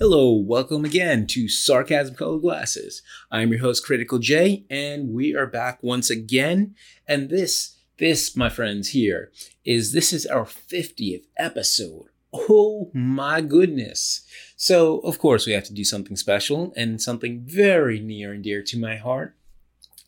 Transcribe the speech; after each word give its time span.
Hello, 0.00 0.30
welcome 0.30 0.84
again 0.84 1.26
to 1.26 1.48
Sarcasm 1.48 2.14
Colored 2.14 2.42
Glasses. 2.42 3.02
I'm 3.32 3.50
your 3.50 3.58
host, 3.58 3.84
Critical 3.84 4.20
J, 4.20 4.64
and 4.70 5.12
we 5.12 5.34
are 5.34 5.48
back 5.48 5.82
once 5.82 6.08
again. 6.08 6.76
And 7.08 7.28
this, 7.28 7.78
this, 7.98 8.36
my 8.36 8.48
friends, 8.48 8.90
here 8.90 9.32
is 9.64 9.90
this 9.90 10.12
is 10.12 10.24
our 10.24 10.44
50th 10.44 11.24
episode. 11.36 12.10
Oh 12.32 12.92
my 12.94 13.40
goodness. 13.40 14.24
So, 14.56 15.00
of 15.00 15.18
course, 15.18 15.48
we 15.48 15.52
have 15.54 15.64
to 15.64 15.74
do 15.74 15.82
something 15.82 16.16
special 16.16 16.72
and 16.76 17.02
something 17.02 17.42
very 17.44 17.98
near 17.98 18.32
and 18.32 18.44
dear 18.44 18.62
to 18.62 18.78
my 18.78 18.98
heart 18.98 19.34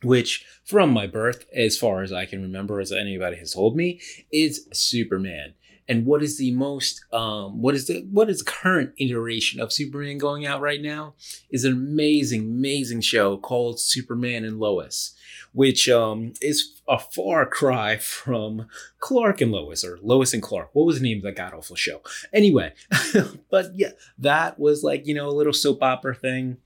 which 0.02 0.46
from 0.64 0.91
my 0.91 1.07
birth, 1.07 1.45
as 1.54 1.77
far 1.77 2.02
as 2.02 2.12
I 2.12 2.25
can 2.25 2.43
remember, 2.43 2.80
as 2.80 2.93
anybody 2.93 3.36
has 3.36 3.52
told 3.52 3.77
me, 3.77 4.00
is 4.32 4.66
Superman. 4.72 5.54
And 5.91 6.07
what 6.07 6.22
is 6.22 6.38
the 6.38 6.52
most 6.52 7.04
um, 7.12 7.61
what 7.61 7.75
is 7.75 7.88
the 7.88 8.06
what 8.12 8.30
is 8.30 8.43
current 8.43 8.93
iteration 8.98 9.61
of 9.61 9.73
Superman 9.73 10.18
going 10.18 10.46
out 10.46 10.61
right 10.61 10.80
now? 10.80 11.14
Is 11.50 11.64
an 11.64 11.73
amazing, 11.73 12.42
amazing 12.42 13.01
show 13.01 13.37
called 13.37 13.80
Superman 13.80 14.45
and 14.45 14.60
Lois, 14.60 15.16
which 15.52 15.88
um, 15.88 16.32
is 16.41 16.80
a 16.88 16.96
far 16.96 17.45
cry 17.45 17.96
from 17.96 18.68
Clark 19.01 19.41
and 19.41 19.51
Lois 19.51 19.84
or 19.84 19.98
Lois 20.01 20.32
and 20.32 20.41
Clark. 20.41 20.70
What 20.74 20.87
was 20.87 21.01
the 21.01 21.09
name 21.09 21.18
of 21.18 21.24
that 21.24 21.34
god 21.34 21.55
awful 21.55 21.74
show? 21.74 22.02
Anyway, 22.32 22.73
but 23.51 23.73
yeah, 23.74 23.91
that 24.16 24.60
was 24.60 24.84
like 24.84 25.09
you 25.09 25.15
know 25.15 25.29
a 25.29 25.34
little 25.34 25.52
soap 25.52 25.82
opera 25.82 26.15
thing 26.15 26.59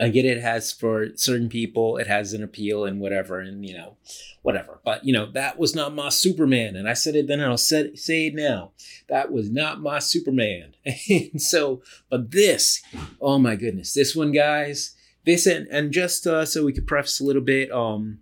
I 0.00 0.08
get 0.08 0.24
it 0.24 0.40
has 0.42 0.72
for 0.72 1.08
certain 1.16 1.48
people, 1.48 1.96
it 1.96 2.06
has 2.06 2.32
an 2.32 2.42
appeal 2.42 2.84
and 2.84 3.00
whatever, 3.00 3.40
and 3.40 3.66
you 3.66 3.74
know, 3.74 3.96
whatever. 4.42 4.80
But 4.84 5.04
you 5.04 5.12
know, 5.12 5.30
that 5.32 5.58
was 5.58 5.74
not 5.74 5.94
my 5.94 6.08
Superman, 6.08 6.76
and 6.76 6.88
I 6.88 6.94
said 6.94 7.14
it 7.14 7.26
then, 7.26 7.40
and 7.40 7.50
I'll 7.50 7.58
say, 7.58 7.94
say 7.94 8.26
it 8.26 8.34
now. 8.34 8.72
That 9.08 9.32
was 9.32 9.50
not 9.50 9.80
my 9.80 9.98
Superman. 9.98 10.74
and 11.10 11.40
so, 11.40 11.82
but 12.10 12.30
this, 12.30 12.82
oh 13.20 13.38
my 13.38 13.56
goodness, 13.56 13.92
this 13.92 14.16
one, 14.16 14.32
guys, 14.32 14.94
this 15.24 15.46
and 15.46 15.66
and 15.68 15.92
just 15.92 16.26
uh, 16.26 16.44
so 16.44 16.64
we 16.64 16.72
could 16.72 16.86
preface 16.86 17.20
a 17.20 17.24
little 17.24 17.42
bit, 17.42 17.70
um, 17.70 18.20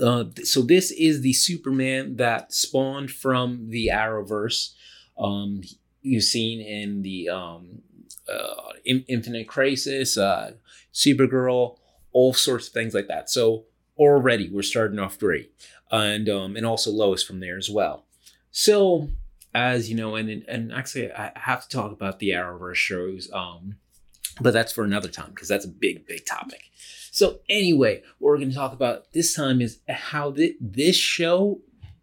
uh, 0.00 0.24
so 0.42 0.62
this 0.62 0.90
is 0.90 1.20
the 1.20 1.32
Superman 1.32 2.16
that 2.16 2.52
spawned 2.52 3.10
from 3.10 3.70
the 3.70 3.90
Arrowverse. 3.92 4.72
Um, 5.18 5.62
you've 6.02 6.24
seen 6.24 6.60
in 6.60 7.02
the 7.02 7.28
um, 7.28 7.82
uh, 8.32 8.72
Infinite 8.84 9.48
Crisis, 9.48 10.16
uh, 10.16 10.52
Supergirl, 10.92 11.78
all 12.12 12.32
sorts 12.32 12.68
of 12.68 12.72
things 12.72 12.94
like 12.94 13.08
that. 13.08 13.30
So 13.30 13.64
already 13.98 14.48
we're 14.48 14.62
starting 14.62 14.98
off 14.98 15.18
great, 15.18 15.52
and 15.90 16.28
um, 16.28 16.56
and 16.56 16.66
also 16.66 16.90
Lois 16.90 17.22
from 17.22 17.40
there 17.40 17.56
as 17.56 17.70
well. 17.70 18.04
So 18.50 19.08
as 19.54 19.88
you 19.90 19.96
know, 19.96 20.16
and 20.16 20.44
and 20.48 20.72
actually 20.72 21.12
I 21.12 21.32
have 21.36 21.62
to 21.62 21.68
talk 21.68 21.92
about 21.92 22.18
the 22.18 22.30
Arrowverse 22.30 22.76
shows, 22.76 23.30
um, 23.32 23.76
but 24.40 24.52
that's 24.52 24.72
for 24.72 24.84
another 24.84 25.08
time 25.08 25.30
because 25.30 25.48
that's 25.48 25.64
a 25.64 25.68
big 25.68 26.06
big 26.06 26.26
topic. 26.26 26.62
So 27.10 27.40
anyway, 27.48 28.02
what 28.18 28.28
we're 28.28 28.36
going 28.38 28.50
to 28.50 28.54
talk 28.54 28.74
about 28.74 29.12
this 29.12 29.34
time 29.34 29.62
is 29.62 29.78
how 29.88 30.32
th- 30.32 30.56
this 30.60 30.96
show 30.96 31.60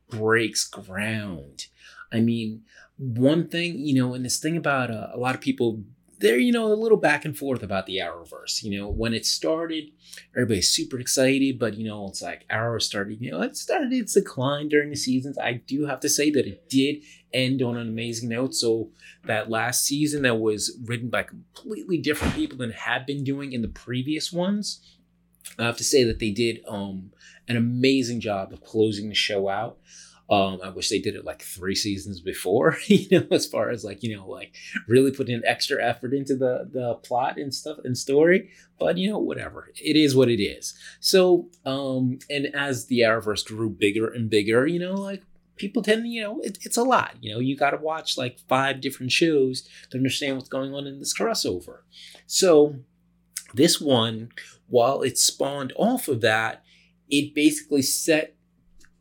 breaks 0.10 0.64
ground. 0.64 1.68
I 2.14 2.20
mean, 2.20 2.62
one 2.98 3.48
thing 3.48 3.80
you 3.80 3.96
know, 3.96 4.14
and 4.14 4.24
this 4.24 4.40
thing 4.40 4.56
about 4.56 4.92
uh, 4.92 5.08
a 5.14 5.18
lot 5.18 5.36
of 5.36 5.42
people 5.42 5.84
they're 6.24 6.40
you 6.40 6.54
know 6.54 6.72
a 6.72 6.74
little 6.74 6.98
back 6.98 7.26
and 7.26 7.38
forth 7.38 7.62
about 7.64 7.86
the 7.86 7.98
Arrowverse. 7.98 8.64
You 8.64 8.80
know, 8.80 8.90
when 8.90 9.14
it 9.14 9.26
started, 9.26 9.92
everybody's 10.34 10.70
super 10.70 10.98
excited, 10.98 11.60
but 11.60 11.76
you 11.76 11.86
know, 11.86 12.08
it's 12.08 12.22
like 12.22 12.46
Arrow 12.50 12.80
started. 12.80 13.22
You 13.22 13.32
know, 13.32 13.42
it 13.42 13.58
started 13.58 13.92
its 13.92 14.14
decline 14.14 14.70
during 14.70 14.90
the 14.90 14.96
seasons. 14.96 15.38
I 15.38 15.54
do 15.54 15.86
have 15.86 16.00
to 16.00 16.10
say 16.10 16.32
that 16.32 16.48
it 16.48 16.70
did 16.70 17.04
end 17.34 17.62
on 17.62 17.76
an 17.76 17.90
amazing 17.90 18.30
note. 18.30 18.56
So 18.56 18.90
that 19.26 19.50
last 19.50 19.84
season 19.84 20.22
that 20.22 20.40
was 20.40 20.78
written 20.86 21.10
by 21.10 21.24
completely 21.24 21.98
different 21.98 22.36
people 22.36 22.58
than 22.58 22.72
had 22.72 23.06
been 23.06 23.26
doing 23.26 23.52
in 23.52 23.62
the 23.62 23.68
previous 23.68 24.32
ones. 24.32 24.80
I 25.60 25.64
have 25.64 25.78
to 25.78 25.84
say 25.84 26.06
that 26.06 26.20
they 26.20 26.32
did 26.32 26.62
um, 26.70 27.12
an 27.50 27.58
amazing 27.58 28.22
job 28.22 28.54
of 28.54 28.64
closing 28.64 29.10
the 29.10 29.16
show 29.16 29.50
out. 29.50 29.78
Um, 30.34 30.60
I 30.64 30.70
wish 30.70 30.90
they 30.90 31.00
did 31.00 31.16
it 31.16 31.26
like 31.26 31.42
three 31.42 31.76
seasons 31.76 32.20
before, 32.20 32.78
you 32.88 33.08
know, 33.12 33.28
as 33.32 33.46
far 33.46 33.70
as 33.70 33.84
like, 33.84 34.02
you 34.04 34.16
know, 34.16 34.28
like 34.28 34.56
really 34.88 35.12
putting 35.12 35.42
extra 35.46 35.84
effort 35.84 36.14
into 36.14 36.36
the 36.36 36.70
the 36.72 36.96
plot 36.96 37.38
and 37.38 37.54
stuff 37.54 37.78
and 37.84 37.98
story. 37.98 38.50
But 38.80 38.98
you 38.98 39.10
know, 39.10 39.20
whatever. 39.20 39.70
It 39.76 39.96
is 39.96 40.16
what 40.16 40.30
it 40.30 40.42
is. 40.42 40.74
So, 41.00 41.50
um, 41.66 42.20
and 42.30 42.48
as 42.56 42.88
the 42.88 43.02
Arrowverse 43.02 43.46
grew 43.46 43.70
bigger 43.70 44.08
and 44.08 44.30
bigger, 44.30 44.66
you 44.66 44.80
know, 44.80 44.96
like 44.96 45.24
people 45.56 45.84
tend 45.84 46.04
to, 46.04 46.10
you 46.10 46.22
know, 46.22 46.40
it, 46.40 46.58
it's 46.64 46.78
a 46.78 46.84
lot. 46.84 47.16
You 47.22 47.34
know, 47.34 47.40
you 47.40 47.56
got 47.56 47.72
to 47.72 47.78
watch 47.78 48.18
like 48.18 48.40
five 48.48 48.82
different 48.82 49.12
shows 49.12 49.68
to 49.92 49.98
understand 49.98 50.38
what's 50.38 50.50
going 50.50 50.74
on 50.74 50.88
in 50.88 51.00
this 51.00 51.18
crossover. 51.18 51.82
So, 52.26 52.78
this 53.54 53.80
one, 53.80 54.32
while 54.68 55.04
it 55.04 55.18
spawned 55.20 55.74
off 55.76 56.08
of 56.08 56.22
that, 56.22 56.64
it 57.10 57.36
basically 57.36 57.84
set 57.84 58.36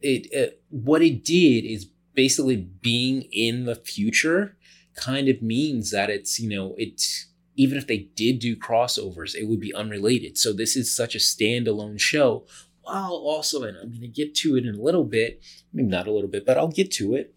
it, 0.02 0.28
it 0.32 0.62
what 0.70 1.02
it 1.02 1.24
did 1.24 1.64
is 1.64 1.86
basically 2.14 2.56
being 2.56 3.22
in 3.32 3.64
the 3.64 3.74
future 3.74 4.56
kind 4.94 5.28
of 5.28 5.40
means 5.40 5.90
that 5.90 6.10
it's 6.10 6.38
you 6.38 6.48
know 6.48 6.74
it's 6.76 7.28
even 7.56 7.76
if 7.76 7.86
they 7.86 8.08
did 8.14 8.38
do 8.38 8.56
crossovers 8.56 9.34
it 9.34 9.46
would 9.46 9.60
be 9.60 9.74
unrelated. 9.74 10.38
So 10.38 10.52
this 10.52 10.76
is 10.76 10.94
such 10.94 11.14
a 11.14 11.18
standalone 11.18 12.00
show 12.00 12.44
while 12.82 13.12
also 13.12 13.62
and 13.62 13.76
i'm 13.78 13.90
going 13.90 14.00
to 14.00 14.08
get 14.08 14.34
to 14.34 14.56
it 14.56 14.66
in 14.66 14.74
a 14.74 14.82
little 14.82 15.04
bit 15.04 15.42
maybe 15.72 15.88
not 15.88 16.06
a 16.06 16.12
little 16.12 16.28
bit 16.28 16.44
but 16.44 16.58
i'll 16.58 16.68
get 16.68 16.90
to 16.90 17.14
it 17.14 17.34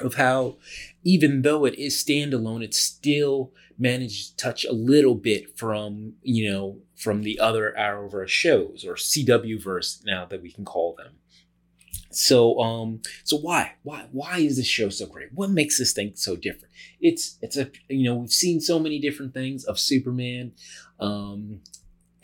of 0.00 0.14
how 0.14 0.56
even 1.04 1.42
though 1.42 1.64
it 1.64 1.78
is 1.78 2.02
standalone 2.02 2.64
it 2.64 2.74
still 2.74 3.52
managed 3.78 4.30
to 4.30 4.44
touch 4.44 4.64
a 4.64 4.72
little 4.72 5.14
bit 5.14 5.56
from 5.58 6.14
you 6.22 6.50
know 6.50 6.78
from 6.96 7.22
the 7.22 7.38
other 7.38 7.74
arrowverse 7.78 8.28
shows 8.28 8.84
or 8.86 8.94
cw 8.94 9.62
verse 9.62 10.02
now 10.06 10.24
that 10.24 10.42
we 10.42 10.50
can 10.50 10.64
call 10.64 10.94
them 10.94 11.12
so 12.14 12.58
um 12.60 13.00
so 13.24 13.38
why 13.38 13.72
why 13.82 14.06
why 14.12 14.38
is 14.38 14.56
this 14.56 14.66
show 14.66 14.88
so 14.88 15.06
great? 15.06 15.32
What 15.32 15.50
makes 15.50 15.78
this 15.78 15.92
thing 15.92 16.12
so 16.14 16.36
different? 16.36 16.72
It's 17.00 17.38
it's 17.42 17.56
a 17.56 17.70
you 17.88 18.04
know 18.04 18.16
we've 18.16 18.30
seen 18.30 18.60
so 18.60 18.78
many 18.78 18.98
different 18.98 19.34
things 19.34 19.64
of 19.64 19.78
Superman, 19.78 20.52
um, 21.00 21.60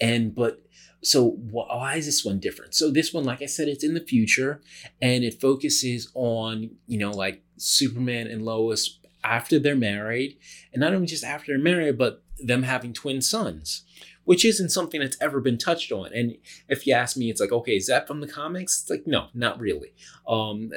and 0.01 0.35
but 0.35 0.63
so 1.03 1.31
why 1.31 1.97
is 1.97 2.07
this 2.07 2.25
one 2.25 2.41
different? 2.41 2.75
So 2.75 2.91
this 2.91 3.13
one, 3.13 3.25
like 3.25 3.43
I 3.43 3.47
said, 3.47 3.69
it's 3.69 3.85
in 3.85 3.95
the 3.95 4.01
future, 4.01 4.61
and 5.01 5.25
it 5.25 5.41
focuses 5.41 6.11
on 6.15 6.71
you 6.87 6.99
know 6.99 7.11
like 7.11 7.43
Superman 7.57 8.27
and 8.27 8.45
Lois 8.45 8.99
after 9.25 9.59
they're 9.59 9.77
married, 9.77 10.39
and 10.73 10.81
not 10.81 10.95
only 10.95 11.07
just 11.07 11.25
after 11.25 11.53
they're 11.53 11.63
married, 11.63 11.99
but 11.99 12.23
them 12.39 12.63
having 12.63 12.93
twin 12.93 13.21
sons 13.21 13.83
which 14.29 14.45
isn't 14.45 14.69
something 14.69 15.01
that's 15.01 15.17
ever 15.23 15.41
been 15.41 15.57
touched 15.57 15.91
on. 15.91 16.13
And 16.13 16.37
if 16.69 16.87
you 16.87 16.93
ask 16.93 17.17
me, 17.17 17.31
it's 17.31 17.41
like, 17.41 17.51
okay, 17.51 17.77
is 17.77 17.87
that 17.87 18.07
from 18.07 18.21
the 18.21 18.29
comics? 18.29 18.83
It's 18.83 18.91
like, 18.91 19.07
no, 19.07 19.29
not 19.33 19.59
really. 19.59 19.95
Um, 20.29 20.71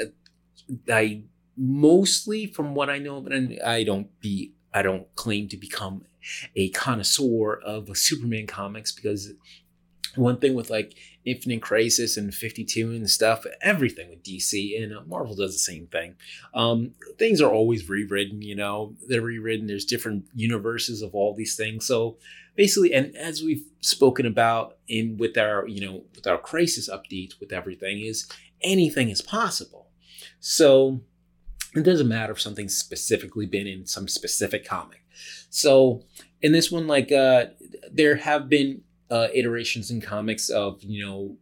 I 0.89 1.23
mostly, 1.57 2.45
from 2.45 2.75
what 2.75 2.89
I 2.89 2.97
know, 2.97 3.19
but 3.19 3.33
I 3.65 3.83
don't 3.83 4.07
be, 4.21 4.53
I 4.73 4.81
don't 4.81 5.13
claim 5.15 5.49
to 5.49 5.57
become 5.57 6.05
a 6.55 6.69
connoisseur 6.69 7.55
of 7.55 7.89
Superman 7.97 8.47
comics 8.47 8.93
because 8.93 9.33
one 10.15 10.37
thing 10.37 10.53
with 10.53 10.69
like 10.69 10.95
Infinite 11.25 11.61
Crisis 11.61 12.15
and 12.15 12.33
52 12.33 12.91
and 12.91 13.09
stuff, 13.09 13.45
everything 13.61 14.09
with 14.09 14.23
DC 14.23 14.81
and 14.81 14.95
uh, 14.95 15.01
Marvel 15.07 15.35
does 15.35 15.51
the 15.51 15.59
same 15.59 15.87
thing. 15.87 16.15
Um, 16.53 16.93
things 17.19 17.41
are 17.41 17.51
always 17.51 17.89
rewritten, 17.89 18.41
you 18.41 18.55
know, 18.55 18.95
they're 19.09 19.21
rewritten. 19.21 19.67
There's 19.67 19.83
different 19.83 20.25
universes 20.33 21.01
of 21.01 21.13
all 21.15 21.35
these 21.35 21.57
things. 21.57 21.85
So 21.85 22.17
basically, 22.55 22.93
and 22.93 23.15
as 23.15 23.43
we've 23.43 23.65
spoken 23.81 24.25
about 24.25 24.77
in 24.87 25.17
with 25.17 25.37
our, 25.37 25.67
you 25.67 25.85
know, 25.85 26.03
with 26.15 26.27
our 26.27 26.37
crisis 26.37 26.89
updates 26.89 27.39
with 27.39 27.51
everything, 27.51 28.01
is 28.01 28.27
anything 28.61 29.09
is 29.09 29.21
possible. 29.21 29.87
So 30.39 31.01
it 31.75 31.83
doesn't 31.83 32.07
matter 32.07 32.33
if 32.33 32.41
something's 32.41 32.77
specifically 32.77 33.45
been 33.45 33.67
in 33.67 33.85
some 33.85 34.07
specific 34.07 34.65
comic. 34.65 35.03
So 35.49 36.03
in 36.41 36.51
this 36.51 36.71
one, 36.71 36.87
like 36.87 37.11
uh, 37.11 37.45
there 37.91 38.15
have 38.17 38.49
been 38.49 38.81
uh, 39.09 39.27
iterations 39.33 39.91
in 39.91 40.01
comics 40.01 40.49
of 40.49 40.81
you 40.83 41.05
know 41.05 41.37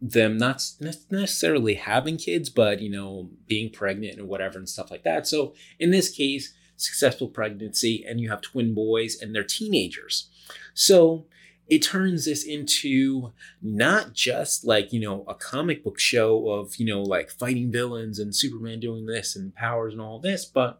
them 0.00 0.36
not 0.36 0.62
necessarily 1.10 1.74
having 1.74 2.16
kids, 2.16 2.50
but 2.50 2.80
you 2.80 2.90
know 2.90 3.30
being 3.46 3.70
pregnant 3.70 4.18
and 4.18 4.28
whatever 4.28 4.58
and 4.58 4.68
stuff 4.68 4.90
like 4.90 5.04
that. 5.04 5.26
So 5.26 5.54
in 5.78 5.90
this 5.90 6.10
case, 6.10 6.54
successful 6.76 7.28
pregnancy, 7.28 8.04
and 8.06 8.20
you 8.20 8.30
have 8.30 8.40
twin 8.40 8.74
boys 8.74 9.20
and 9.20 9.34
they're 9.34 9.44
teenagers. 9.44 10.28
So 10.74 11.26
it 11.66 11.82
turns 11.82 12.26
this 12.26 12.44
into 12.44 13.32
not 13.62 14.12
just 14.12 14.64
like 14.64 14.92
you 14.92 15.00
know 15.00 15.24
a 15.26 15.34
comic 15.34 15.82
book 15.82 15.98
show 15.98 16.48
of 16.50 16.76
you 16.76 16.84
know 16.84 17.02
like 17.02 17.30
fighting 17.30 17.72
villains 17.72 18.18
and 18.18 18.36
superman 18.36 18.80
doing 18.80 19.06
this 19.06 19.34
and 19.34 19.54
powers 19.54 19.94
and 19.94 20.02
all 20.02 20.18
this 20.18 20.44
but 20.44 20.78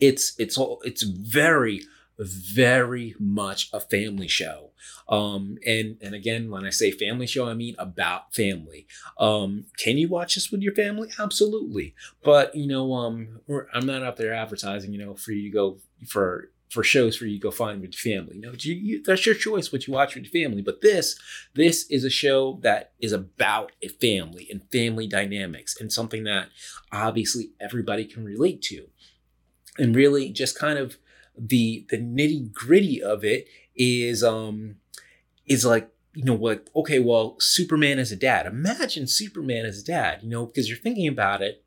it's 0.00 0.34
it's 0.38 0.58
all 0.58 0.80
it's 0.84 1.02
very 1.04 1.82
very 2.18 3.14
much 3.18 3.68
a 3.72 3.80
family 3.80 4.28
show. 4.28 4.70
Um, 5.08 5.58
and 5.66 5.96
and 6.00 6.14
again, 6.14 6.50
when 6.50 6.64
I 6.64 6.70
say 6.70 6.90
family 6.90 7.26
show, 7.26 7.48
I 7.48 7.54
mean 7.54 7.74
about 7.78 8.34
family. 8.34 8.86
Um, 9.18 9.66
can 9.78 9.98
you 9.98 10.08
watch 10.08 10.34
this 10.34 10.50
with 10.50 10.62
your 10.62 10.74
family? 10.74 11.10
Absolutely. 11.18 11.94
But 12.22 12.54
you 12.54 12.66
know, 12.66 12.94
um, 12.94 13.40
I'm 13.74 13.86
not 13.86 14.02
out 14.02 14.16
there 14.16 14.34
advertising, 14.34 14.92
you 14.92 14.98
know, 14.98 15.14
for 15.14 15.32
you 15.32 15.42
to 15.42 15.54
go 15.54 15.78
for 16.06 16.50
for 16.68 16.82
shows 16.82 17.16
for 17.16 17.26
you 17.26 17.38
to 17.38 17.42
go 17.42 17.50
find 17.50 17.80
with 17.80 17.92
your 17.92 18.14
family. 18.14 18.38
No, 18.38 18.52
you, 18.58 18.74
you, 18.74 19.02
that's 19.02 19.24
your 19.24 19.34
choice 19.34 19.72
what 19.72 19.86
you 19.86 19.94
watch 19.94 20.14
with 20.14 20.24
your 20.24 20.44
family. 20.44 20.62
But 20.62 20.80
this, 20.80 21.18
this 21.54 21.88
is 21.90 22.04
a 22.04 22.10
show 22.10 22.58
that 22.62 22.92
is 23.00 23.12
about 23.12 23.72
a 23.82 23.88
family 23.88 24.48
and 24.50 24.62
family 24.72 25.06
dynamics 25.06 25.80
and 25.80 25.92
something 25.92 26.24
that 26.24 26.48
obviously 26.92 27.50
everybody 27.60 28.04
can 28.04 28.24
relate 28.24 28.62
to. 28.62 28.88
And 29.78 29.94
really 29.94 30.30
just 30.30 30.58
kind 30.58 30.78
of 30.78 30.96
the 31.38 31.86
the 31.90 31.98
nitty 31.98 32.52
gritty 32.52 33.02
of 33.02 33.24
it 33.24 33.46
is 33.74 34.24
um 34.24 34.76
is 35.46 35.64
like 35.64 35.90
you 36.14 36.24
know 36.24 36.34
what 36.34 36.70
okay 36.74 36.98
well 36.98 37.36
superman 37.38 37.98
as 37.98 38.10
a 38.10 38.16
dad 38.16 38.46
imagine 38.46 39.06
superman 39.06 39.66
as 39.66 39.82
a 39.82 39.84
dad 39.84 40.20
you 40.22 40.30
know 40.30 40.46
because 40.46 40.68
you're 40.68 40.78
thinking 40.78 41.06
about 41.06 41.42
it 41.42 41.62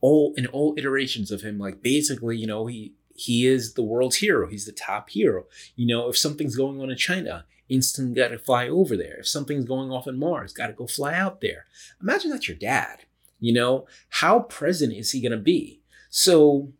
all 0.00 0.34
in 0.36 0.46
all 0.48 0.74
iterations 0.76 1.30
of 1.30 1.42
him 1.42 1.58
like 1.58 1.82
basically 1.82 2.36
you 2.36 2.46
know 2.46 2.66
he 2.66 2.94
he 3.16 3.46
is 3.46 3.74
the 3.74 3.82
world's 3.82 4.16
hero 4.16 4.48
he's 4.48 4.66
the 4.66 4.72
top 4.72 5.10
hero. 5.10 5.44
You 5.74 5.86
know 5.86 6.08
if 6.08 6.16
something's 6.16 6.56
going 6.56 6.80
on 6.80 6.90
in 6.90 6.96
china 6.96 7.44
instant 7.68 8.14
got 8.14 8.28
to 8.28 8.38
fly 8.38 8.68
over 8.68 8.96
there. 8.96 9.18
If 9.18 9.28
something's 9.28 9.64
going 9.64 9.90
off 9.90 10.06
in 10.06 10.18
mars 10.18 10.52
got 10.52 10.68
to 10.68 10.72
go 10.72 10.86
fly 10.86 11.14
out 11.14 11.40
there. 11.40 11.66
Imagine 12.00 12.30
that's 12.30 12.48
your 12.48 12.56
dad 12.56 13.06
you 13.40 13.52
know? 13.52 13.86
How 14.08 14.40
present 14.40 14.92
is 14.92 15.12
he 15.12 15.20
going 15.20 15.32
to 15.32 15.38
be? 15.38 15.80
So 16.10 16.72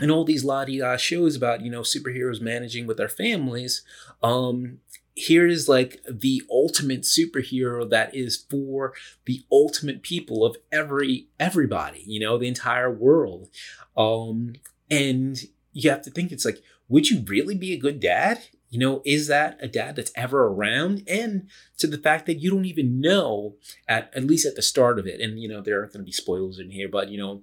and 0.00 0.10
all 0.12 0.24
these 0.24 0.44
la 0.44 0.64
di 0.64 0.96
shows 0.96 1.34
about 1.34 1.62
you 1.62 1.70
know 1.70 1.80
superheroes 1.80 2.40
managing 2.40 2.86
with 2.86 2.98
their 2.98 3.08
families 3.08 3.82
um 4.22 4.78
here 5.16 5.44
is 5.48 5.68
like 5.68 6.00
the 6.08 6.40
ultimate 6.48 7.00
superhero 7.00 7.88
that 7.90 8.14
is 8.14 8.36
for 8.36 8.94
the 9.24 9.42
ultimate 9.50 10.02
people 10.02 10.44
of 10.44 10.56
every 10.70 11.26
everybody 11.40 12.04
you 12.06 12.20
know 12.20 12.38
the 12.38 12.48
entire 12.48 12.90
world. 12.90 13.48
Um 13.96 14.54
and 14.90 15.38
you 15.72 15.90
have 15.90 16.02
to 16.02 16.10
think 16.10 16.32
it's 16.32 16.44
like 16.44 16.62
would 16.88 17.10
you 17.10 17.22
really 17.26 17.54
be 17.54 17.72
a 17.72 17.78
good 17.78 18.00
dad? 18.00 18.40
You 18.70 18.78
know 18.78 19.02
is 19.04 19.28
that 19.28 19.58
a 19.60 19.68
dad 19.68 19.96
that's 19.96 20.12
ever 20.14 20.46
around? 20.46 21.02
And 21.08 21.48
to 21.78 21.86
the 21.86 21.98
fact 21.98 22.26
that 22.26 22.40
you 22.40 22.50
don't 22.50 22.64
even 22.64 23.00
know 23.00 23.56
at 23.88 24.12
at 24.14 24.24
least 24.24 24.46
at 24.46 24.56
the 24.56 24.62
start 24.62 24.98
of 24.98 25.06
it 25.06 25.20
and 25.20 25.40
you 25.40 25.48
know 25.48 25.60
there 25.60 25.80
are 25.80 25.86
going 25.86 26.00
to 26.00 26.04
be 26.04 26.12
spoilers 26.12 26.58
in 26.58 26.70
here 26.70 26.88
but 26.88 27.08
you 27.08 27.18
know 27.18 27.42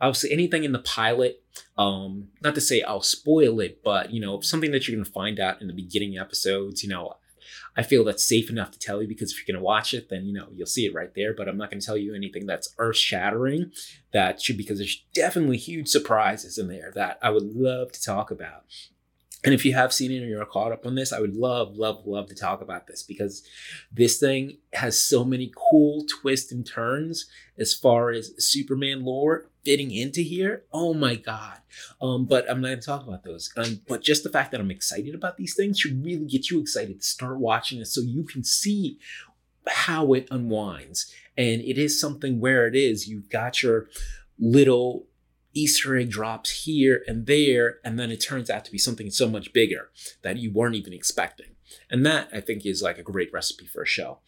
obviously 0.00 0.32
anything 0.32 0.64
in 0.64 0.72
the 0.72 0.78
pilot 0.80 1.42
um 1.78 2.28
not 2.42 2.54
to 2.54 2.60
say 2.60 2.82
i'll 2.82 3.00
spoil 3.00 3.60
it 3.60 3.82
but 3.82 4.10
you 4.10 4.20
know 4.20 4.40
something 4.40 4.70
that 4.72 4.86
you're 4.86 4.96
going 4.96 5.04
to 5.04 5.10
find 5.10 5.40
out 5.40 5.60
in 5.60 5.68
the 5.68 5.72
beginning 5.72 6.18
episodes 6.18 6.82
you 6.82 6.88
know 6.88 7.14
i 7.76 7.82
feel 7.82 8.04
that's 8.04 8.24
safe 8.24 8.50
enough 8.50 8.70
to 8.70 8.78
tell 8.78 9.00
you 9.00 9.08
because 9.08 9.32
if 9.32 9.38
you're 9.38 9.54
going 9.54 9.60
to 9.60 9.64
watch 9.64 9.94
it 9.94 10.08
then 10.08 10.24
you 10.26 10.32
know 10.32 10.48
you'll 10.54 10.66
see 10.66 10.86
it 10.86 10.94
right 10.94 11.14
there 11.14 11.34
but 11.34 11.48
i'm 11.48 11.56
not 11.56 11.70
going 11.70 11.80
to 11.80 11.86
tell 11.86 11.96
you 11.96 12.14
anything 12.14 12.46
that's 12.46 12.74
earth 12.78 12.96
shattering 12.96 13.70
that 14.12 14.40
should 14.40 14.56
because 14.56 14.78
there's 14.78 15.04
definitely 15.14 15.56
huge 15.56 15.88
surprises 15.88 16.58
in 16.58 16.68
there 16.68 16.92
that 16.94 17.18
i 17.22 17.30
would 17.30 17.54
love 17.54 17.92
to 17.92 18.02
talk 18.02 18.30
about 18.30 18.64
and 19.46 19.54
if 19.54 19.64
you 19.64 19.74
have 19.74 19.92
seen 19.92 20.10
it 20.10 20.24
or 20.24 20.26
you're 20.26 20.44
caught 20.44 20.72
up 20.72 20.84
on 20.84 20.96
this, 20.96 21.12
I 21.12 21.20
would 21.20 21.36
love, 21.36 21.76
love, 21.76 22.04
love 22.04 22.26
to 22.30 22.34
talk 22.34 22.60
about 22.60 22.88
this 22.88 23.04
because 23.04 23.44
this 23.92 24.18
thing 24.18 24.58
has 24.72 25.00
so 25.00 25.24
many 25.24 25.52
cool 25.56 26.04
twists 26.20 26.50
and 26.50 26.66
turns 26.66 27.26
as 27.56 27.72
far 27.72 28.10
as 28.10 28.32
Superman 28.38 29.04
lore 29.04 29.48
fitting 29.64 29.92
into 29.92 30.20
here. 30.20 30.64
Oh 30.72 30.94
my 30.94 31.14
god! 31.14 31.58
Um, 32.02 32.24
but 32.24 32.50
I'm 32.50 32.60
not 32.60 32.68
going 32.68 32.80
to 32.80 32.86
talk 32.86 33.06
about 33.06 33.22
those. 33.22 33.52
Um, 33.56 33.82
but 33.86 34.02
just 34.02 34.24
the 34.24 34.30
fact 34.30 34.50
that 34.50 34.60
I'm 34.60 34.70
excited 34.72 35.14
about 35.14 35.36
these 35.36 35.54
things 35.54 35.78
should 35.78 36.04
really 36.04 36.26
get 36.26 36.50
you 36.50 36.60
excited 36.60 37.00
to 37.00 37.06
start 37.06 37.38
watching 37.38 37.80
it 37.80 37.86
so 37.86 38.00
you 38.00 38.24
can 38.24 38.42
see 38.42 38.98
how 39.68 40.12
it 40.12 40.26
unwinds. 40.30 41.12
And 41.36 41.62
it 41.62 41.78
is 41.78 42.00
something 42.00 42.40
where 42.40 42.66
it 42.66 42.74
is. 42.74 43.06
You've 43.06 43.30
got 43.30 43.62
your 43.62 43.88
little 44.40 45.06
Easter 45.56 45.96
egg 45.96 46.10
drops 46.10 46.64
here 46.64 47.02
and 47.06 47.26
there, 47.26 47.78
and 47.84 47.98
then 47.98 48.10
it 48.10 48.18
turns 48.18 48.50
out 48.50 48.64
to 48.66 48.72
be 48.72 48.78
something 48.78 49.10
so 49.10 49.28
much 49.28 49.52
bigger 49.52 49.90
that 50.22 50.36
you 50.36 50.52
weren't 50.52 50.74
even 50.74 50.92
expecting. 50.92 51.56
And 51.90 52.04
that 52.04 52.28
I 52.32 52.40
think 52.40 52.64
is 52.64 52.82
like 52.82 52.98
a 52.98 53.02
great 53.02 53.32
recipe 53.32 53.66
for 53.66 53.82
a 53.82 53.86
show. 53.86 54.18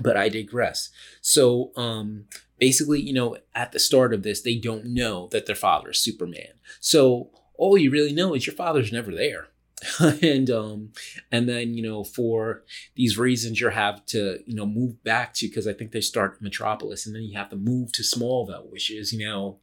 But 0.00 0.16
I 0.16 0.28
digress. 0.28 0.90
So 1.20 1.72
um 1.76 2.24
basically, 2.58 3.00
you 3.00 3.12
know, 3.12 3.36
at 3.54 3.72
the 3.72 3.78
start 3.78 4.14
of 4.14 4.22
this, 4.22 4.40
they 4.40 4.56
don't 4.56 4.86
know 4.86 5.28
that 5.30 5.46
their 5.46 5.54
father 5.54 5.90
is 5.90 6.00
Superman. 6.00 6.54
So 6.80 7.30
all 7.54 7.78
you 7.78 7.90
really 7.90 8.12
know 8.12 8.34
is 8.34 8.46
your 8.46 8.56
father's 8.56 8.92
never 8.92 9.14
there. 9.14 9.48
and 10.22 10.48
um 10.50 10.90
and 11.30 11.46
then 11.46 11.74
you 11.74 11.82
know 11.82 12.02
for 12.02 12.64
these 12.94 13.18
reasons 13.18 13.60
you 13.60 13.68
have 13.68 14.04
to 14.06 14.38
you 14.46 14.54
know 14.54 14.64
move 14.64 15.04
back 15.04 15.34
to 15.34 15.46
because 15.46 15.68
i 15.68 15.72
think 15.74 15.92
they 15.92 16.00
start 16.00 16.40
metropolis 16.40 17.04
and 17.04 17.14
then 17.14 17.22
you 17.22 17.36
have 17.36 17.50
to 17.50 17.56
move 17.56 17.92
to 17.92 18.00
smallville 18.00 18.70
which 18.70 18.90
is 18.90 19.12
you 19.12 19.26
know 19.26 19.58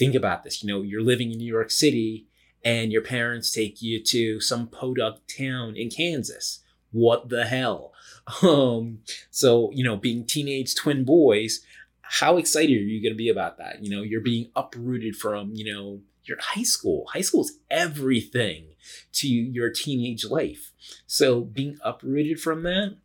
think 0.00 0.14
about 0.14 0.42
this. 0.42 0.64
You 0.64 0.68
know, 0.68 0.82
you're 0.82 1.02
living 1.02 1.30
in 1.30 1.38
New 1.38 1.52
York 1.52 1.70
City 1.70 2.26
and 2.64 2.90
your 2.90 3.02
parents 3.02 3.52
take 3.52 3.82
you 3.82 4.02
to 4.04 4.40
some 4.40 4.66
podunk 4.66 5.18
town 5.38 5.76
in 5.76 5.90
Kansas. 5.90 6.60
What 6.90 7.28
the 7.28 7.44
hell? 7.44 7.92
Um, 8.42 9.00
so, 9.30 9.72
you 9.72 9.82
know, 9.82 9.96
being 9.96 10.24
teenage 10.24 10.76
twin 10.76 11.04
boys, 11.04 11.64
how 12.02 12.36
excited 12.36 12.76
are 12.76 12.80
you 12.92 13.02
going 13.02 13.14
to 13.14 13.16
be 13.16 13.28
about 13.28 13.58
that? 13.58 13.82
You 13.82 13.90
know, 13.90 14.02
you're 14.02 14.20
being 14.20 14.50
uprooted 14.54 15.16
from, 15.16 15.50
you 15.52 15.72
know, 15.72 16.02
your 16.24 16.38
high 16.40 16.62
school. 16.62 17.06
High 17.12 17.22
school 17.22 17.40
is 17.40 17.58
everything 17.72 18.74
to 19.14 19.26
your 19.26 19.70
teenage 19.70 20.24
life. 20.24 20.70
So 21.08 21.40
being 21.40 21.78
uprooted 21.82 22.40
from 22.40 22.62
that 22.64 22.98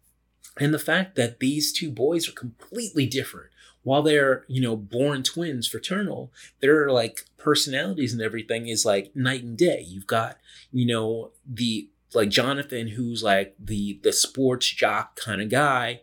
and 0.59 0.73
the 0.73 0.79
fact 0.79 1.15
that 1.15 1.39
these 1.39 1.73
two 1.73 1.89
boys 1.89 2.29
are 2.29 2.33
completely 2.33 3.07
different 3.07 3.49
while 3.85 4.01
they're 4.01 4.43
you 4.47 4.59
know 4.59 4.75
born 4.75 5.23
twins 5.23 5.67
fraternal 5.67 6.33
their 6.59 6.89
like 6.89 7.25
personalities 7.37 8.11
and 8.11 8.21
everything 8.21 8.67
is 8.67 8.83
like 8.83 9.15
night 9.15 9.43
and 9.43 9.57
day. 9.57 9.85
You've 9.87 10.07
got 10.07 10.37
you 10.73 10.85
know 10.85 11.31
the 11.47 11.89
like 12.13 12.29
jonathan 12.29 12.89
who's 12.89 13.23
like 13.23 13.55
the 13.59 13.99
the 14.03 14.11
sports 14.11 14.67
jock 14.67 15.15
kind 15.15 15.41
of 15.41 15.49
guy. 15.49 16.01